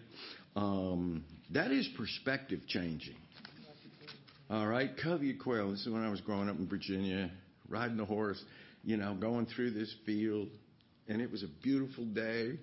Um, 0.57 1.25
that 1.53 1.71
is 1.73 1.89
perspective 1.97 2.61
changing. 2.67 3.17
All 4.49 4.67
right, 4.67 4.91
covey 5.01 5.35
quail. 5.35 5.71
This 5.71 5.87
is 5.87 5.93
when 5.93 6.03
I 6.03 6.11
was 6.11 6.21
growing 6.21 6.49
up 6.49 6.57
in 6.57 6.67
Virginia, 6.67 7.31
riding 7.69 8.01
a 8.01 8.05
horse, 8.05 8.43
you 8.83 8.97
know, 8.97 9.15
going 9.15 9.47
through 9.47 9.73
this 9.73 9.95
field, 10.07 10.49
and 11.07 11.21
it 11.21 11.31
was 11.31 11.43
a 11.43 11.49
beautiful 11.63 12.05
day. 12.05 12.59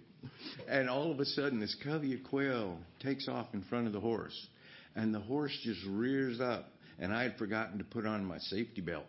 And 0.67 0.89
all 0.89 1.11
of 1.11 1.19
a 1.19 1.25
sudden, 1.25 1.59
this 1.59 1.75
covey 1.83 2.13
of 2.13 2.23
quail 2.23 2.77
takes 2.99 3.27
off 3.27 3.47
in 3.53 3.61
front 3.63 3.87
of 3.87 3.93
the 3.93 3.99
horse, 3.99 4.47
and 4.95 5.13
the 5.13 5.19
horse 5.19 5.57
just 5.63 5.79
rears 5.87 6.41
up. 6.41 6.69
And 6.99 7.13
I 7.13 7.23
had 7.23 7.37
forgotten 7.37 7.77
to 7.77 7.83
put 7.83 8.05
on 8.07 8.25
my 8.25 8.39
safety 8.39 8.81
belt. 8.81 9.05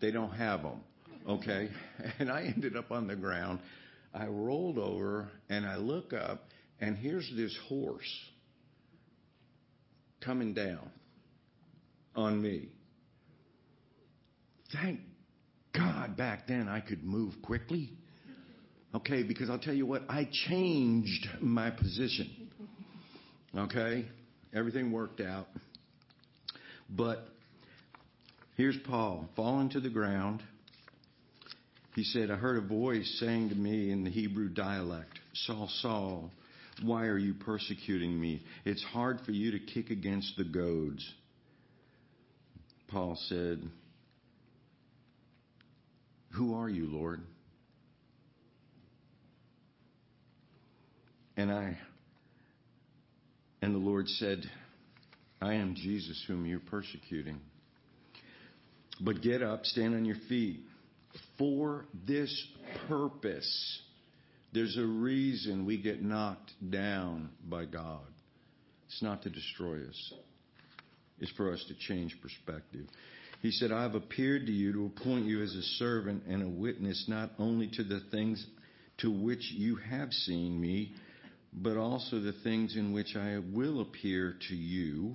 They 0.00 0.12
don't 0.12 0.30
have 0.30 0.62
them, 0.62 0.80
okay? 1.28 1.68
And 2.18 2.30
I 2.30 2.42
ended 2.42 2.76
up 2.76 2.92
on 2.92 3.08
the 3.08 3.16
ground. 3.16 3.58
I 4.14 4.26
rolled 4.26 4.78
over, 4.78 5.28
and 5.48 5.66
I 5.66 5.76
look 5.76 6.12
up, 6.12 6.44
and 6.80 6.96
here's 6.96 7.30
this 7.36 7.56
horse 7.68 8.08
coming 10.20 10.54
down 10.54 10.90
on 12.14 12.40
me. 12.40 12.68
Thank 14.72 15.00
God 15.72 16.16
back 16.16 16.46
then 16.46 16.68
I 16.68 16.80
could 16.80 17.02
move 17.04 17.34
quickly. 17.42 17.92
Okay, 18.94 19.22
because 19.22 19.48
I'll 19.48 19.58
tell 19.58 19.74
you 19.74 19.86
what, 19.86 20.02
I 20.08 20.28
changed 20.48 21.26
my 21.40 21.70
position. 21.70 22.28
Okay? 23.56 24.06
Everything 24.54 24.92
worked 24.92 25.20
out. 25.20 25.46
But 26.90 27.26
here's 28.56 28.76
Paul 28.86 29.28
falling 29.34 29.70
to 29.70 29.80
the 29.80 29.88
ground. 29.88 30.42
He 31.94 32.04
said, 32.04 32.30
I 32.30 32.36
heard 32.36 32.62
a 32.62 32.66
voice 32.66 33.18
saying 33.18 33.50
to 33.50 33.54
me 33.54 33.90
in 33.90 34.04
the 34.04 34.10
Hebrew 34.10 34.48
dialect, 34.48 35.18
Saul, 35.46 35.68
Saul, 35.80 36.30
why 36.82 37.06
are 37.06 37.18
you 37.18 37.34
persecuting 37.34 38.18
me? 38.18 38.42
It's 38.64 38.82
hard 38.82 39.20
for 39.24 39.32
you 39.32 39.52
to 39.52 39.58
kick 39.58 39.90
against 39.90 40.36
the 40.36 40.44
goads. 40.44 41.06
Paul 42.88 43.18
said, 43.28 43.62
Who 46.34 46.54
are 46.54 46.68
you, 46.68 46.86
Lord? 46.86 47.20
And 51.42 51.50
I 51.50 51.76
and 53.62 53.74
the 53.74 53.80
Lord 53.80 54.06
said, 54.06 54.44
I 55.40 55.54
am 55.54 55.74
Jesus 55.74 56.22
whom 56.28 56.46
you're 56.46 56.60
persecuting. 56.60 57.40
But 59.00 59.22
get 59.22 59.42
up, 59.42 59.66
stand 59.66 59.96
on 59.96 60.04
your 60.04 60.18
feet. 60.28 60.60
For 61.38 61.84
this 62.06 62.32
purpose, 62.86 63.80
there's 64.52 64.76
a 64.78 64.86
reason 64.86 65.66
we 65.66 65.82
get 65.82 66.00
knocked 66.00 66.52
down 66.70 67.30
by 67.48 67.64
God. 67.64 68.06
It's 68.86 69.02
not 69.02 69.24
to 69.24 69.28
destroy 69.28 69.78
us, 69.84 70.12
it's 71.18 71.32
for 71.32 71.52
us 71.52 71.64
to 71.66 71.74
change 71.88 72.16
perspective. 72.22 72.86
He 73.40 73.50
said, 73.50 73.72
I 73.72 73.82
have 73.82 73.96
appeared 73.96 74.46
to 74.46 74.52
you 74.52 74.72
to 74.74 74.86
appoint 74.86 75.24
you 75.24 75.42
as 75.42 75.52
a 75.56 75.62
servant 75.62 76.22
and 76.28 76.44
a 76.44 76.48
witness 76.48 77.06
not 77.08 77.30
only 77.40 77.68
to 77.74 77.82
the 77.82 78.00
things 78.12 78.46
to 78.98 79.10
which 79.10 79.50
you 79.50 79.74
have 79.74 80.12
seen 80.12 80.60
me, 80.60 80.92
but 81.52 81.76
also 81.76 82.20
the 82.20 82.34
things 82.44 82.76
in 82.76 82.92
which 82.92 83.14
I 83.14 83.38
will 83.52 83.80
appear 83.80 84.36
to 84.48 84.54
you. 84.54 85.14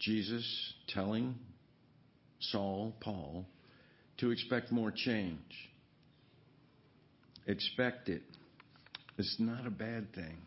Jesus 0.00 0.74
telling 0.88 1.36
Saul, 2.40 2.94
Paul, 3.00 3.46
to 4.18 4.30
expect 4.30 4.72
more 4.72 4.90
change. 4.90 5.38
Expect 7.46 8.08
it. 8.08 8.22
It's 9.16 9.36
not 9.38 9.66
a 9.66 9.70
bad 9.70 10.12
thing. 10.14 10.38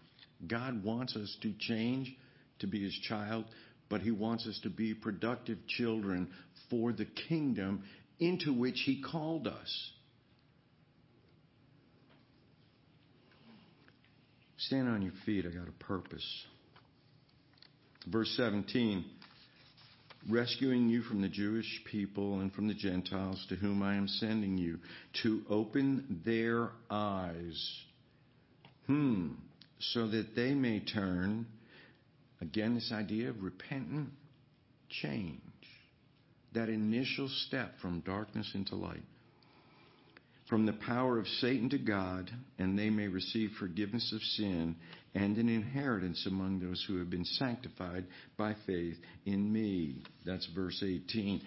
God 0.45 0.83
wants 0.83 1.15
us 1.15 1.35
to 1.41 1.53
change 1.59 2.13
to 2.59 2.67
be 2.67 2.83
his 2.83 2.93
child, 3.07 3.45
but 3.89 4.01
he 4.01 4.11
wants 4.11 4.45
us 4.45 4.59
to 4.63 4.69
be 4.69 4.93
productive 4.93 5.57
children 5.67 6.29
for 6.69 6.91
the 6.91 7.07
kingdom 7.29 7.83
into 8.19 8.53
which 8.53 8.81
he 8.85 9.01
called 9.01 9.47
us. 9.47 9.91
Stand 14.57 14.89
on 14.89 15.01
your 15.01 15.13
feet. 15.25 15.45
I 15.45 15.49
got 15.49 15.67
a 15.67 15.83
purpose. 15.83 16.45
Verse 18.07 18.33
17 18.37 19.05
rescuing 20.29 20.89
you 20.89 21.01
from 21.03 21.21
the 21.21 21.29
Jewish 21.29 21.81
people 21.89 22.39
and 22.41 22.51
from 22.53 22.67
the 22.67 22.73
Gentiles 22.73 23.45
to 23.49 23.55
whom 23.55 23.81
I 23.81 23.95
am 23.95 24.07
sending 24.07 24.57
you, 24.57 24.79
to 25.23 25.41
open 25.49 26.21
their 26.25 26.69
eyes. 26.89 27.71
Hmm. 28.87 29.29
So 29.79 30.07
that 30.07 30.35
they 30.35 30.53
may 30.53 30.79
turn, 30.79 31.45
again, 32.41 32.73
this 32.75 32.91
idea 32.91 33.29
of 33.29 33.43
repentant 33.43 34.09
change, 34.89 35.39
that 36.53 36.67
initial 36.67 37.29
step 37.47 37.73
from 37.79 37.99
darkness 37.99 38.51
into 38.55 38.75
light, 38.75 39.03
from 40.49 40.65
the 40.65 40.73
power 40.73 41.19
of 41.19 41.27
Satan 41.41 41.69
to 41.69 41.77
God, 41.77 42.31
and 42.57 42.77
they 42.77 42.89
may 42.89 43.07
receive 43.07 43.51
forgiveness 43.59 44.13
of 44.15 44.21
sin 44.21 44.75
and 45.13 45.37
an 45.37 45.49
inheritance 45.49 46.25
among 46.25 46.59
those 46.59 46.83
who 46.87 46.97
have 46.99 47.09
been 47.09 47.25
sanctified 47.25 48.05
by 48.37 48.55
faith 48.65 48.95
in 49.25 49.51
me. 49.51 50.03
That's 50.25 50.47
verse 50.55 50.81
18. 50.85 51.41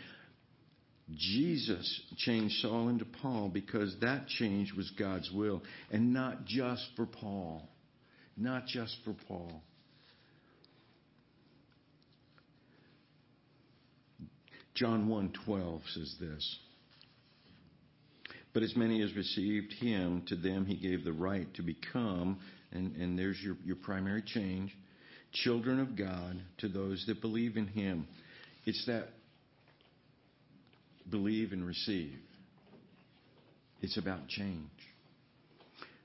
Jesus 1.17 2.03
changed 2.19 2.57
Saul 2.57 2.89
into 2.89 3.05
Paul 3.05 3.49
because 3.49 3.97
that 4.01 4.29
change 4.29 4.73
was 4.77 4.91
God's 4.99 5.31
will 5.33 5.63
and 5.91 6.13
not 6.13 6.45
just 6.45 6.87
for 6.95 7.07
Paul. 7.07 7.69
Not 8.37 8.67
just 8.67 8.97
for 9.05 9.15
Paul. 9.27 9.63
John 14.75 15.09
1:12 15.09 15.83
says 15.93 16.17
this. 16.21 16.59
But 18.53 18.63
as 18.63 18.75
many 18.75 19.03
as 19.03 19.15
received 19.15 19.73
him, 19.75 20.25
to 20.29 20.37
them 20.37 20.67
he 20.67 20.77
gave 20.77 21.05
the 21.05 21.13
right 21.13 21.53
to 21.55 21.63
become, 21.63 22.41
and, 22.73 22.97
and 22.97 23.19
there's 23.19 23.41
your, 23.41 23.57
your 23.65 23.77
primary 23.77 24.23
change, 24.23 24.77
children 25.33 25.79
of 25.79 25.97
God 25.97 26.41
to 26.59 26.69
those 26.69 27.05
that 27.07 27.21
believe 27.21 27.57
in 27.57 27.69
him. 27.69 28.09
It's 28.67 28.85
that 28.87 29.09
believe 31.09 31.53
and 31.53 31.65
receive. 31.65 32.19
It's 33.81 33.97
about 33.97 34.29
change. 34.29 34.69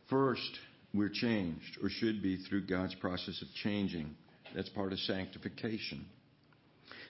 First, 0.10 0.60
we're 0.94 1.10
changed, 1.10 1.78
or 1.82 1.90
should 1.90 2.22
be, 2.22 2.38
through 2.38 2.68
God's 2.68 2.96
process 2.96 3.42
of 3.42 3.48
changing. 3.64 4.16
That's 4.56 4.70
part 4.70 4.94
of 4.94 5.00
sanctification. 5.00 6.06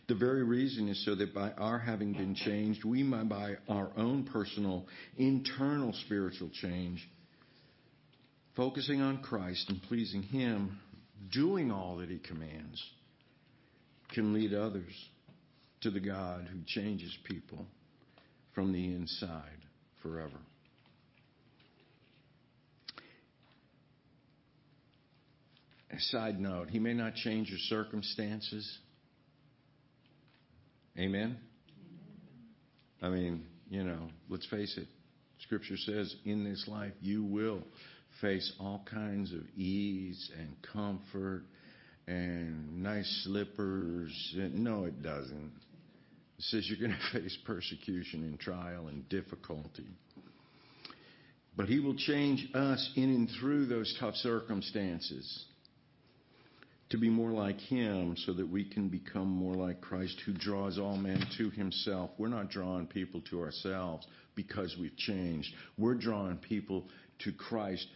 The 0.08 0.16
very 0.16 0.43
reason 0.43 0.88
is 0.88 1.03
so 1.03 1.16
that 1.16 1.34
by 1.34 1.51
our 1.51 1.80
having 1.80 2.14
been 2.14 2.36
changed, 2.36 2.86
we 2.86 3.01
might, 3.01 3.28
by 3.28 3.56
our 3.68 3.89
own 3.97 4.26
personal, 4.26 4.86
internal 5.18 5.93
spiritual 6.06 6.49
change, 6.62 7.08
focusing 8.56 9.01
on 9.01 9.24
Christ 9.24 9.68
and 9.70 9.82
pleasing 9.84 10.22
Him, 10.22 10.80
doing 11.32 11.72
all 11.72 11.97
that 11.97 12.10
He 12.10 12.20
commands, 12.20 12.84
can 14.14 14.34
lead 14.34 14.53
others 14.53 14.93
to 15.82 15.89
the 15.89 15.99
God 15.99 16.47
who 16.51 16.60
changes 16.68 17.16
people 17.24 17.66
from 18.53 18.74
the 18.74 18.86
inside 18.86 19.58
forever. 20.03 20.38
A 25.91 25.99
side 25.99 26.39
note, 26.39 26.70
He 26.70 26.80
may 26.80 26.93
not 26.93 27.16
change 27.16 27.49
your 27.49 27.60
circumstances. 27.60 28.78
Amen? 30.98 31.38
I 33.02 33.10
mean, 33.10 33.43
you 33.70 33.84
know, 33.84 34.10
let's 34.30 34.48
face 34.48 34.78
it. 34.78 34.88
Scripture 35.39 35.78
says 35.78 36.16
in 36.24 36.43
this 36.43 36.66
life 36.68 36.93
you 37.02 37.24
will 37.24 37.62
face 38.22 38.52
all 38.60 38.86
kinds 38.89 39.34
of 39.34 39.41
ease 39.58 40.32
and 40.39 40.56
comfort 40.74 41.43
and 42.08 42.82
nice 42.82 43.24
slippers. 43.26 44.36
No, 44.36 44.86
it 44.86 45.02
doesn't. 45.04 45.52
It 46.38 46.43
says 46.43 46.68
you're 46.70 46.80
going 46.80 46.98
to 47.12 47.20
face 47.20 47.38
persecution 47.46 48.24
and 48.24 48.39
trial 48.39 48.88
and 48.88 49.08
difficulty. 49.10 49.88
But 51.58 51.68
He 51.68 51.80
will 51.80 51.96
change 51.96 52.48
us 52.54 52.91
in 52.96 53.04
and 53.04 53.30
through 53.39 53.66
those 53.66 53.96
tough 54.00 54.16
circumstances 54.16 55.46
to 56.89 56.97
be 56.97 57.09
more 57.09 57.31
like 57.31 57.59
Him 57.59 58.15
so 58.25 58.33
that 58.33 58.47
we 58.47 58.63
can 58.63 58.89
become 58.89 59.27
more 59.27 59.55
like 59.55 59.81
Christ 59.81 60.21
who 60.25 60.33
draws 60.33 60.77
all 60.77 60.97
men 60.97 61.25
to 61.38 61.49
Himself. 61.49 62.11
We're 62.17 62.27
not 62.27 62.49
drawing 62.49 62.88
people 62.88 63.21
to 63.31 63.41
ourselves 63.41 64.05
because 64.36 64.75
we've 64.79 64.95
changed. 64.95 65.49
We're 65.77 65.95
drawing 65.95 66.38
people 66.38 66.86
to 67.23 67.31
Christ 67.31 67.88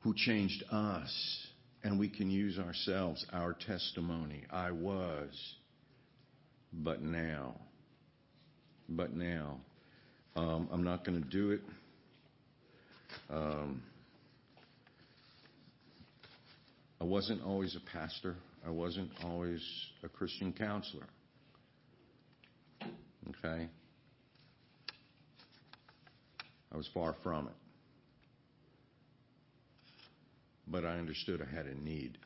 who 0.00 0.14
changed 0.14 0.64
us. 0.70 1.46
And 1.82 2.00
we 2.00 2.08
can 2.08 2.30
use 2.30 2.58
ourselves, 2.58 3.26
our 3.30 3.52
testimony. 3.52 4.44
I 4.50 4.70
was, 4.70 5.28
but 6.72 7.02
now. 7.02 7.56
But 8.88 9.14
now. 9.14 9.58
Um, 10.34 10.68
I'm 10.72 10.82
not 10.82 11.04
going 11.04 11.22
to 11.22 11.28
do 11.28 11.50
it. 11.50 11.60
Um, 13.30 13.82
I 17.04 17.06
wasn't 17.06 17.42
always 17.44 17.76
a 17.76 17.90
pastor. 17.92 18.34
I 18.66 18.70
wasn't 18.70 19.10
always 19.22 19.62
a 20.02 20.08
Christian 20.08 20.54
counselor. 20.54 21.04
Okay? 23.28 23.68
I 26.72 26.76
was 26.78 26.88
far 26.94 27.14
from 27.22 27.48
it. 27.48 27.52
But 30.66 30.86
I 30.86 30.96
understood 30.96 31.42
I 31.42 31.54
had 31.54 31.66
a 31.66 31.78
need. 31.78 32.16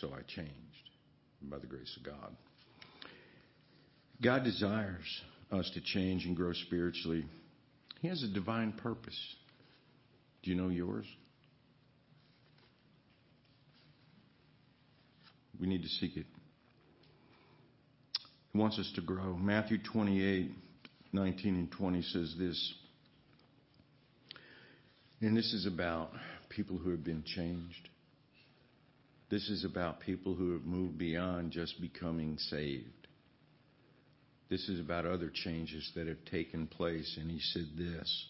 So 0.00 0.08
I 0.08 0.22
changed 0.22 0.50
by 1.40 1.58
the 1.58 1.68
grace 1.68 1.96
of 1.96 2.02
God. 2.02 2.34
God 4.20 4.42
desires 4.42 5.22
us 5.52 5.70
to 5.74 5.80
change 5.80 6.24
and 6.24 6.34
grow 6.34 6.54
spiritually. 6.54 7.24
He 8.00 8.08
has 8.08 8.24
a 8.24 8.34
divine 8.34 8.72
purpose. 8.72 9.18
Do 10.42 10.50
you 10.50 10.56
know 10.56 10.70
yours? 10.70 11.06
We 15.60 15.66
need 15.66 15.82
to 15.82 15.88
seek 15.88 16.16
it. 16.16 16.26
He 18.52 18.58
wants 18.58 18.78
us 18.78 18.90
to 18.96 19.02
grow. 19.02 19.36
Matthew 19.36 19.78
28, 19.92 20.50
19 21.12 21.54
and 21.54 21.70
20 21.70 22.02
says 22.02 22.34
this. 22.38 22.74
And 25.20 25.36
this 25.36 25.52
is 25.52 25.66
about 25.66 26.12
people 26.48 26.78
who 26.78 26.90
have 26.90 27.04
been 27.04 27.22
changed. 27.24 27.88
This 29.30 29.48
is 29.48 29.64
about 29.64 30.00
people 30.00 30.34
who 30.34 30.52
have 30.54 30.64
moved 30.64 30.98
beyond 30.98 31.52
just 31.52 31.80
becoming 31.80 32.38
saved. 32.38 32.86
This 34.48 34.68
is 34.68 34.80
about 34.80 35.06
other 35.06 35.30
changes 35.32 35.88
that 35.94 36.08
have 36.08 36.24
taken 36.30 36.66
place. 36.66 37.16
And 37.20 37.30
he 37.30 37.38
said 37.38 37.68
this 37.76 38.26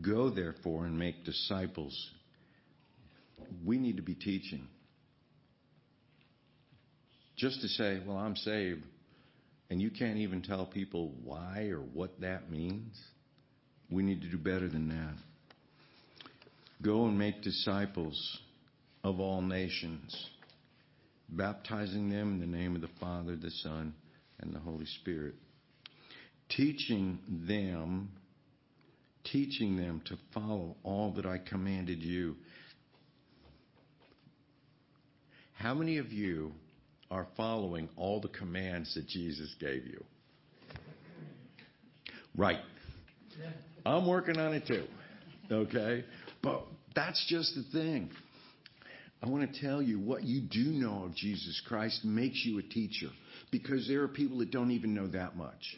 Go 0.00 0.30
therefore 0.30 0.86
and 0.86 0.98
make 0.98 1.24
disciples. 1.24 2.10
We 3.64 3.78
need 3.78 3.96
to 3.96 4.02
be 4.02 4.14
teaching. 4.14 4.68
Just 7.40 7.62
to 7.62 7.68
say, 7.68 8.02
well, 8.06 8.18
I'm 8.18 8.36
saved, 8.36 8.82
and 9.70 9.80
you 9.80 9.90
can't 9.90 10.18
even 10.18 10.42
tell 10.42 10.66
people 10.66 11.10
why 11.24 11.68
or 11.70 11.78
what 11.78 12.20
that 12.20 12.50
means. 12.50 12.94
We 13.90 14.02
need 14.02 14.20
to 14.20 14.28
do 14.28 14.36
better 14.36 14.68
than 14.68 14.88
that. 14.88 15.14
Go 16.82 17.06
and 17.06 17.18
make 17.18 17.40
disciples 17.40 18.38
of 19.02 19.20
all 19.20 19.40
nations, 19.40 20.14
baptizing 21.30 22.10
them 22.10 22.34
in 22.34 22.40
the 22.40 22.58
name 22.58 22.74
of 22.74 22.82
the 22.82 22.90
Father, 23.00 23.36
the 23.36 23.50
Son, 23.62 23.94
and 24.40 24.52
the 24.52 24.58
Holy 24.58 24.86
Spirit. 25.00 25.34
Teaching 26.50 27.20
them, 27.48 28.10
teaching 29.24 29.78
them 29.78 30.02
to 30.04 30.18
follow 30.34 30.76
all 30.82 31.14
that 31.14 31.24
I 31.24 31.38
commanded 31.38 32.02
you. 32.02 32.36
How 35.54 35.72
many 35.72 35.96
of 35.96 36.12
you 36.12 36.52
are 37.10 37.26
following 37.36 37.88
all 37.96 38.20
the 38.20 38.28
commands 38.28 38.94
that 38.94 39.06
Jesus 39.06 39.54
gave 39.60 39.86
you? 39.86 40.04
Right. 42.36 42.60
I'm 43.84 44.06
working 44.06 44.38
on 44.38 44.54
it 44.54 44.66
too. 44.66 44.84
Okay? 45.50 46.04
But 46.42 46.64
that's 46.94 47.24
just 47.28 47.54
the 47.54 47.64
thing. 47.72 48.10
I 49.22 49.28
want 49.28 49.52
to 49.52 49.60
tell 49.60 49.82
you 49.82 49.98
what 49.98 50.22
you 50.22 50.40
do 50.40 50.64
know 50.64 51.04
of 51.04 51.14
Jesus 51.14 51.60
Christ 51.66 52.04
makes 52.04 52.42
you 52.44 52.58
a 52.58 52.62
teacher 52.62 53.08
because 53.50 53.86
there 53.86 54.02
are 54.02 54.08
people 54.08 54.38
that 54.38 54.50
don't 54.50 54.70
even 54.70 54.94
know 54.94 55.08
that 55.08 55.36
much. 55.36 55.76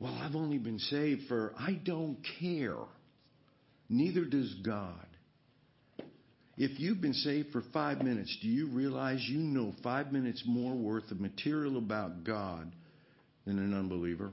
Well, 0.00 0.16
I've 0.20 0.36
only 0.36 0.58
been 0.58 0.78
saved 0.78 1.22
for, 1.28 1.54
I 1.58 1.80
don't 1.84 2.18
care. 2.40 2.76
Neither 3.88 4.24
does 4.24 4.54
God. 4.64 5.06
If 6.60 6.80
you've 6.80 7.00
been 7.00 7.14
saved 7.14 7.52
for 7.52 7.62
five 7.72 8.02
minutes, 8.02 8.36
do 8.42 8.48
you 8.48 8.66
realize 8.66 9.24
you 9.28 9.38
know 9.38 9.72
five 9.84 10.10
minutes 10.10 10.42
more 10.44 10.74
worth 10.74 11.08
of 11.12 11.20
material 11.20 11.78
about 11.78 12.24
God 12.24 12.72
than 13.46 13.60
an 13.60 13.72
unbeliever? 13.72 14.32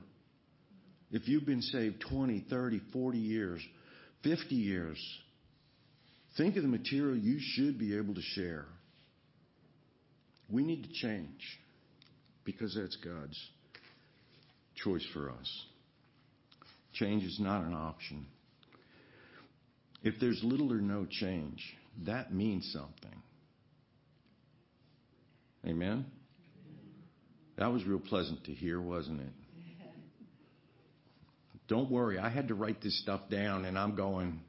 If 1.12 1.28
you've 1.28 1.46
been 1.46 1.62
saved 1.62 2.04
20, 2.10 2.48
30, 2.50 2.82
40 2.92 3.18
years, 3.20 3.62
50 4.24 4.56
years, 4.56 4.98
think 6.36 6.56
of 6.56 6.64
the 6.64 6.68
material 6.68 7.16
you 7.16 7.38
should 7.40 7.78
be 7.78 7.96
able 7.96 8.16
to 8.16 8.24
share. 8.24 8.66
We 10.50 10.64
need 10.64 10.82
to 10.82 10.94
change 10.94 11.60
because 12.44 12.76
that's 12.76 12.96
God's 12.96 13.40
choice 14.84 15.06
for 15.14 15.30
us. 15.30 15.66
Change 16.94 17.24
is 17.24 17.38
not 17.40 17.66
an 17.66 17.76
option. 17.76 18.26
If 20.02 20.16
there's 20.20 20.42
little 20.44 20.74
or 20.74 20.82
no 20.82 21.06
change, 21.08 21.64
that 22.04 22.34
means 22.34 22.70
something. 22.74 23.22
Amen? 25.66 26.06
That 27.58 27.72
was 27.72 27.84
real 27.86 28.00
pleasant 28.00 28.44
to 28.46 28.52
hear, 28.52 28.80
wasn't 28.82 29.22
it? 29.22 29.34
Don't 31.68 31.90
worry, 31.90 32.20
I 32.20 32.30
had 32.30 32.50
to 32.50 32.54
write 32.54 32.82
this 32.82 33.00
stuff 33.02 33.22
down, 33.30 33.66
and 33.66 33.80
I'm 33.80 33.96
going, 33.96 34.40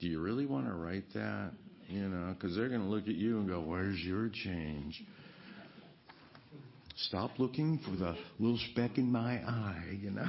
do 0.00 0.08
you 0.08 0.20
really 0.20 0.44
want 0.44 0.66
to 0.66 0.72
write 0.72 1.04
that? 1.14 1.52
You 1.88 2.08
know, 2.08 2.34
because 2.34 2.56
they're 2.56 2.68
going 2.68 2.80
to 2.80 2.88
look 2.88 3.06
at 3.06 3.14
you 3.14 3.38
and 3.38 3.48
go, 3.48 3.60
where's 3.60 3.98
your 4.00 4.28
change? 4.28 5.00
Stop 6.96 7.38
looking 7.38 7.78
for 7.84 7.92
the 7.92 8.16
little 8.40 8.58
speck 8.72 8.98
in 8.98 9.12
my 9.12 9.34
eye, 9.34 9.98
you 10.00 10.10
know? 10.10 10.28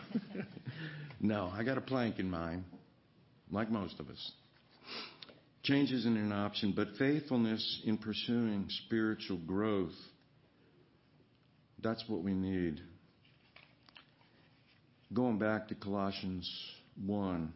no, 1.20 1.52
I 1.52 1.64
got 1.64 1.78
a 1.78 1.82
plank 1.82 2.20
in 2.20 2.30
mine, 2.30 2.66
like 3.52 3.72
most 3.72 4.00
of 4.00 4.10
us. 4.10 4.32
Change 5.68 5.92
isn't 5.92 6.16
an 6.16 6.32
option, 6.32 6.72
but 6.74 6.88
faithfulness 6.98 7.82
in 7.84 7.98
pursuing 7.98 8.68
spiritual 8.86 9.36
growth, 9.36 9.92
that's 11.84 12.02
what 12.08 12.24
we 12.24 12.34
need. 12.34 12.80
Going 15.14 15.38
back 15.40 15.68
to 15.68 15.76
Colossians 15.76 16.50
1, 17.06 17.52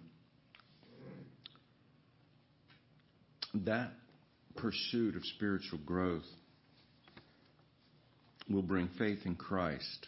that 3.63 3.91
pursuit 4.57 5.15
of 5.15 5.23
spiritual 5.37 5.79
growth 5.85 6.27
will 8.49 8.61
bring 8.61 8.89
faith 8.97 9.19
in 9.23 9.35
Christ, 9.35 10.07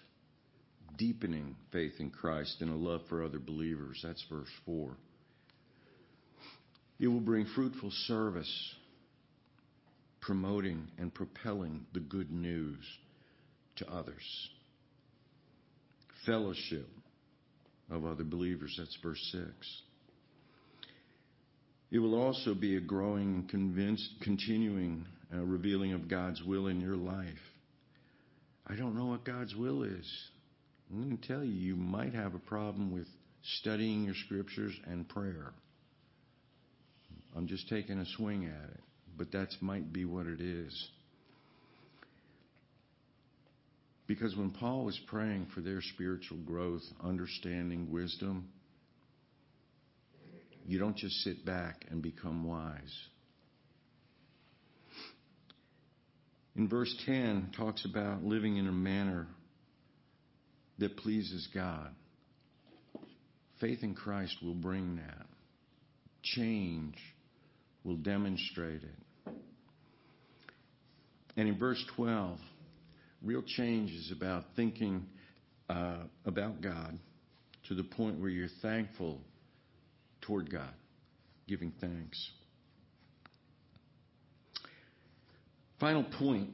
deepening 0.97 1.55
faith 1.71 1.93
in 1.99 2.09
Christ 2.09 2.57
and 2.59 2.69
a 2.69 2.75
love 2.75 3.03
for 3.07 3.23
other 3.23 3.39
believers. 3.39 4.01
That's 4.03 4.25
verse 4.29 4.51
4. 4.65 4.91
It 6.99 7.07
will 7.07 7.19
bring 7.19 7.45
fruitful 7.55 7.91
service, 8.07 8.75
promoting 10.21 10.87
and 10.97 11.13
propelling 11.13 11.85
the 11.93 11.99
good 11.99 12.31
news 12.31 12.79
to 13.77 13.89
others. 13.89 14.49
Fellowship 16.25 16.87
of 17.89 18.05
other 18.05 18.23
believers. 18.23 18.75
That's 18.77 18.97
verse 19.03 19.21
6. 19.31 19.81
It 21.91 21.99
will 21.99 22.15
also 22.15 22.55
be 22.55 22.75
a 22.75 22.81
growing 22.81 23.47
convinced, 23.49 24.09
continuing 24.21 25.05
uh, 25.33 25.37
revealing 25.37 25.93
of 25.93 26.07
God's 26.07 26.41
will 26.41 26.67
in 26.67 26.81
your 26.81 26.95
life. 26.95 27.27
I 28.65 28.75
don't 28.75 28.95
know 28.95 29.07
what 29.07 29.25
God's 29.25 29.55
will 29.55 29.83
is. 29.83 30.11
I'm 30.89 31.03
going 31.03 31.17
to 31.17 31.27
tell 31.27 31.43
you, 31.43 31.53
you 31.53 31.75
might 31.75 32.13
have 32.13 32.33
a 32.33 32.39
problem 32.39 32.91
with 32.91 33.07
studying 33.59 34.05
your 34.05 34.15
scriptures 34.25 34.73
and 34.87 35.07
prayer. 35.07 35.53
I'm 37.35 37.47
just 37.47 37.67
taking 37.67 37.97
a 37.97 38.05
swing 38.17 38.45
at 38.45 38.69
it, 38.69 38.79
but 39.17 39.31
that 39.31 39.49
might 39.61 39.91
be 39.91 40.05
what 40.05 40.27
it 40.27 40.39
is. 40.39 40.89
Because 44.05 44.35
when 44.35 44.51
Paul 44.51 44.85
was 44.85 44.99
praying 45.07 45.47
for 45.55 45.61
their 45.61 45.81
spiritual 45.81 46.37
growth, 46.45 46.83
understanding, 47.03 47.91
wisdom, 47.91 48.49
you 50.65 50.77
don't 50.77 50.95
just 50.95 51.15
sit 51.23 51.45
back 51.45 51.85
and 51.89 52.01
become 52.01 52.43
wise. 52.43 52.95
In 56.55 56.67
verse 56.69 56.93
10 57.05 57.51
talks 57.57 57.85
about 57.85 58.23
living 58.23 58.57
in 58.57 58.67
a 58.67 58.71
manner 58.71 59.27
that 60.77 60.97
pleases 60.97 61.47
God. 61.53 61.89
Faith 63.59 63.79
in 63.81 63.95
Christ 63.95 64.35
will 64.43 64.53
bring 64.53 64.97
that. 64.97 65.25
Change 66.21 66.95
will 67.83 67.97
demonstrate 67.97 68.81
it. 68.83 69.33
And 71.35 71.47
in 71.47 71.57
verse 71.57 71.83
12, 71.95 72.37
real 73.23 73.41
change 73.41 73.91
is 73.91 74.11
about 74.11 74.43
thinking 74.55 75.05
uh, 75.69 76.03
about 76.25 76.61
God 76.61 76.97
to 77.67 77.75
the 77.75 77.83
point 77.83 78.19
where 78.19 78.29
you're 78.29 78.47
thankful 78.61 79.21
toward 80.21 80.51
God, 80.51 80.73
giving 81.47 81.73
thanks. 81.81 82.29
Final 85.79 86.03
point. 86.03 86.51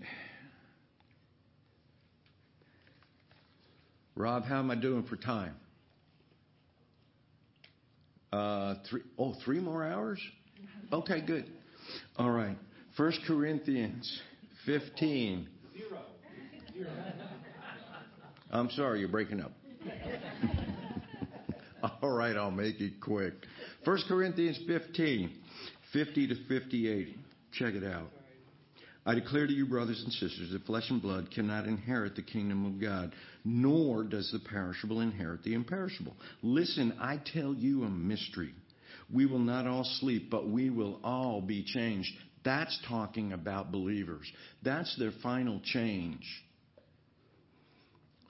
Rob, 4.16 4.44
how 4.46 4.60
am 4.60 4.72
I 4.72 4.76
doing 4.76 5.04
for 5.04 5.16
time? 5.16 5.56
Uh, 8.32 8.76
three, 8.90 9.02
oh, 9.18 9.34
three 9.44 9.60
more 9.60 9.84
hours? 9.84 10.20
Okay, 10.92 11.22
good. 11.22 11.46
All 12.18 12.32
right. 12.32 12.58
First 12.98 13.20
Corinthians 13.28 14.22
15. 14.66 15.48
Zero. 15.78 16.00
Zero. 16.74 16.90
I'm 18.52 18.70
sorry, 18.72 19.00
you're 19.00 19.10
breaking 19.10 19.42
up. 19.42 19.52
All 22.02 22.10
right, 22.10 22.36
I'll 22.36 22.52
make 22.52 22.82
it 22.82 23.00
quick. 23.00 23.34
First 23.86 24.06
Corinthians 24.08 24.60
15, 24.68 25.32
50 25.94 26.28
to 26.28 26.36
58. 26.48 27.18
Check 27.54 27.76
it 27.76 27.84
out. 27.84 28.10
I 29.06 29.16
declare 29.16 29.48
to 29.48 29.54
you, 29.54 29.66
brothers 29.66 30.02
and 30.04 30.12
sisters, 30.12 30.52
that 30.52 30.66
flesh 30.66 30.90
and 30.90 31.02
blood 31.02 31.32
cannot 31.34 31.66
inherit 31.66 32.16
the 32.16 32.22
kingdom 32.22 32.66
of 32.66 32.82
God, 32.82 33.14
nor 33.46 34.04
does 34.04 34.30
the 34.32 34.40
perishable 34.40 35.02
inherit 35.02 35.44
the 35.44 35.54
imperishable. 35.54 36.16
Listen, 36.44 36.94
I 37.00 37.20
tell 37.34 37.54
you 37.54 37.84
a 37.84 37.90
mystery. 37.90 38.54
We 39.12 39.26
will 39.26 39.39
not 39.39 39.66
all 39.66 39.84
sleep, 39.84 40.30
but 40.30 40.47
we 40.47 40.70
will 40.70 40.99
all 41.03 41.41
be 41.41 41.64
changed. 41.64 42.12
That's 42.43 42.78
talking 42.88 43.34
about 43.34 43.72
believers. 43.72 44.32
That's 44.64 44.95
their 44.97 45.12
final 45.24 45.62
change. 45.64 46.24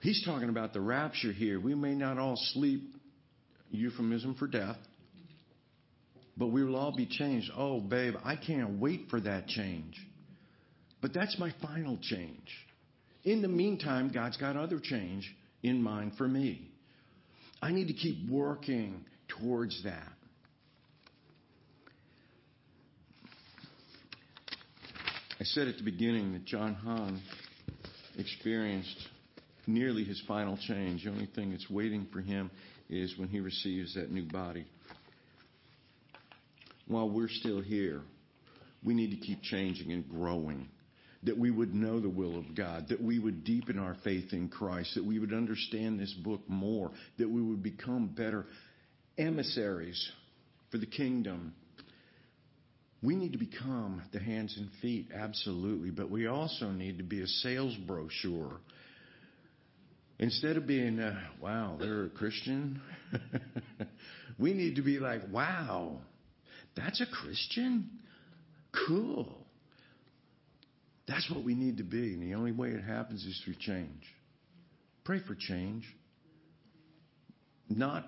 He's 0.00 0.24
talking 0.24 0.48
about 0.48 0.72
the 0.72 0.80
rapture 0.80 1.32
here. 1.32 1.60
We 1.60 1.74
may 1.74 1.94
not 1.94 2.18
all 2.18 2.36
sleep, 2.36 2.94
euphemism 3.70 4.34
for 4.36 4.46
death, 4.46 4.78
but 6.36 6.48
we 6.48 6.64
will 6.64 6.76
all 6.76 6.96
be 6.96 7.06
changed. 7.06 7.50
Oh, 7.54 7.80
babe, 7.80 8.14
I 8.24 8.36
can't 8.36 8.80
wait 8.80 9.08
for 9.10 9.20
that 9.20 9.46
change. 9.46 9.94
But 11.02 11.12
that's 11.12 11.38
my 11.38 11.52
final 11.62 11.98
change. 12.00 12.48
In 13.24 13.42
the 13.42 13.48
meantime, 13.48 14.10
God's 14.12 14.38
got 14.38 14.56
other 14.56 14.80
change 14.82 15.30
in 15.62 15.82
mind 15.82 16.12
for 16.16 16.26
me. 16.26 16.70
I 17.60 17.72
need 17.72 17.88
to 17.88 17.94
keep 17.94 18.30
working 18.30 19.04
towards 19.28 19.82
that. 19.84 20.12
I 25.40 25.44
said 25.44 25.68
at 25.68 25.78
the 25.78 25.84
beginning 25.84 26.34
that 26.34 26.44
John 26.44 26.74
Hahn 26.74 27.18
experienced 28.18 29.08
nearly 29.66 30.04
his 30.04 30.22
final 30.28 30.58
change. 30.58 31.04
The 31.04 31.10
only 31.10 31.30
thing 31.34 31.52
that's 31.52 31.70
waiting 31.70 32.06
for 32.12 32.20
him 32.20 32.50
is 32.90 33.16
when 33.16 33.28
he 33.28 33.40
receives 33.40 33.94
that 33.94 34.10
new 34.10 34.26
body. 34.28 34.66
While 36.88 37.08
we're 37.08 37.30
still 37.30 37.62
here, 37.62 38.02
we 38.84 38.92
need 38.92 39.12
to 39.12 39.16
keep 39.16 39.40
changing 39.40 39.92
and 39.92 40.06
growing. 40.10 40.68
That 41.22 41.38
we 41.38 41.50
would 41.50 41.74
know 41.74 42.00
the 42.00 42.10
will 42.10 42.38
of 42.38 42.54
God, 42.54 42.88
that 42.90 43.02
we 43.02 43.18
would 43.18 43.42
deepen 43.42 43.78
our 43.78 43.96
faith 44.04 44.34
in 44.34 44.50
Christ, 44.50 44.94
that 44.94 45.04
we 45.06 45.18
would 45.18 45.32
understand 45.32 45.98
this 45.98 46.12
book 46.12 46.42
more, 46.48 46.90
that 47.18 47.30
we 47.30 47.40
would 47.40 47.62
become 47.62 48.08
better 48.08 48.44
emissaries 49.16 50.06
for 50.70 50.76
the 50.76 50.86
kingdom. 50.86 51.54
We 53.02 53.16
need 53.16 53.32
to 53.32 53.38
become 53.38 54.02
the 54.12 54.20
hands 54.20 54.56
and 54.58 54.68
feet, 54.82 55.08
absolutely, 55.14 55.90
but 55.90 56.10
we 56.10 56.26
also 56.26 56.70
need 56.70 56.98
to 56.98 57.04
be 57.04 57.22
a 57.22 57.26
sales 57.26 57.74
brochure 57.86 58.60
Instead 60.20 60.58
of 60.58 60.66
being, 60.66 61.00
uh, 61.00 61.18
wow, 61.40 61.78
they're 61.80 62.04
a 62.04 62.10
Christian, 62.10 62.82
we 64.38 64.52
need 64.52 64.76
to 64.76 64.82
be 64.82 64.98
like, 64.98 65.22
wow, 65.32 65.96
that's 66.76 67.00
a 67.00 67.06
Christian? 67.06 67.88
Cool. 68.86 69.34
That's 71.08 71.28
what 71.30 71.42
we 71.42 71.54
need 71.54 71.78
to 71.78 71.84
be. 71.84 72.12
And 72.12 72.22
the 72.22 72.34
only 72.34 72.52
way 72.52 72.68
it 72.68 72.84
happens 72.84 73.24
is 73.24 73.40
through 73.42 73.54
change. 73.60 74.02
Pray 75.04 75.20
for 75.26 75.34
change. 75.34 75.84
Not 77.70 78.06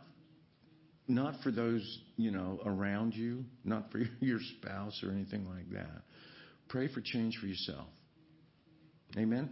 not 1.09 1.35
for 1.43 1.51
those, 1.51 2.01
you 2.17 2.31
know, 2.31 2.61
around 2.65 3.15
you, 3.15 3.45
not 3.65 3.91
for 3.91 3.99
your 4.21 4.39
spouse 4.59 5.03
or 5.05 5.11
anything 5.11 5.47
like 5.49 5.71
that. 5.73 6.03
Pray 6.69 6.89
for 6.89 7.01
change 7.01 7.39
for 7.39 7.47
yourself. 7.47 7.89
Amen. 9.17 9.51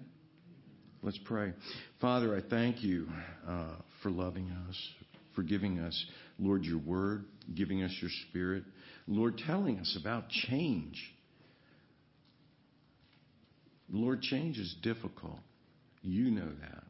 Let's 1.03 1.19
pray. 1.25 1.53
Father, 2.01 2.37
I 2.37 2.41
thank 2.49 2.83
you 2.83 3.09
uh, 3.47 3.77
for 4.03 4.11
loving 4.11 4.51
us, 4.69 4.89
for 5.35 5.43
giving 5.43 5.79
us, 5.79 6.05
Lord, 6.39 6.65
your 6.65 6.79
word, 6.79 7.25
giving 7.55 7.83
us 7.83 7.95
your 8.01 8.11
spirit. 8.29 8.65
Lord, 9.07 9.39
telling 9.47 9.79
us 9.79 9.97
about 10.01 10.29
change. 10.29 10.97
Lord, 13.91 14.23
change 14.23 14.59
is 14.59 14.75
difficult. 14.83 15.41
You 16.03 16.31
know 16.31 16.49
that. 16.61 16.85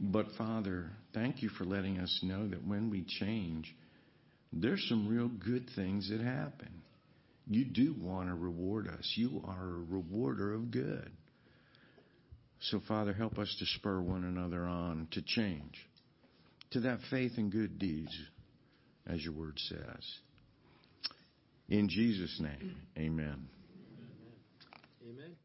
But 0.00 0.26
Father, 0.38 0.90
thank 1.12 1.42
you 1.42 1.50
for 1.50 1.64
letting 1.64 1.98
us 1.98 2.20
know 2.22 2.48
that 2.48 2.66
when 2.66 2.88
we 2.88 3.04
change, 3.06 3.74
there's 4.50 4.84
some 4.88 5.06
real 5.06 5.28
good 5.28 5.68
things 5.76 6.08
that 6.08 6.22
happen. 6.22 6.82
You 7.46 7.66
do 7.66 7.94
want 8.00 8.28
to 8.28 8.34
reward 8.34 8.88
us. 8.88 9.12
You 9.16 9.42
are 9.46 9.62
a 9.62 9.84
rewarder 9.92 10.54
of 10.54 10.70
good. 10.70 11.10
So, 12.62 12.80
Father, 12.88 13.12
help 13.12 13.38
us 13.38 13.54
to 13.58 13.66
spur 13.78 14.00
one 14.00 14.24
another 14.24 14.64
on 14.64 15.08
to 15.12 15.22
change, 15.22 15.74
to 16.72 16.80
that 16.80 17.00
faith 17.10 17.32
and 17.36 17.50
good 17.50 17.78
deeds, 17.78 18.16
as 19.06 19.22
your 19.22 19.34
word 19.34 19.58
says. 19.58 20.18
In 21.68 21.88
Jesus' 21.88 22.38
name, 22.40 22.76
amen. 22.98 23.48
Amen. 25.02 25.36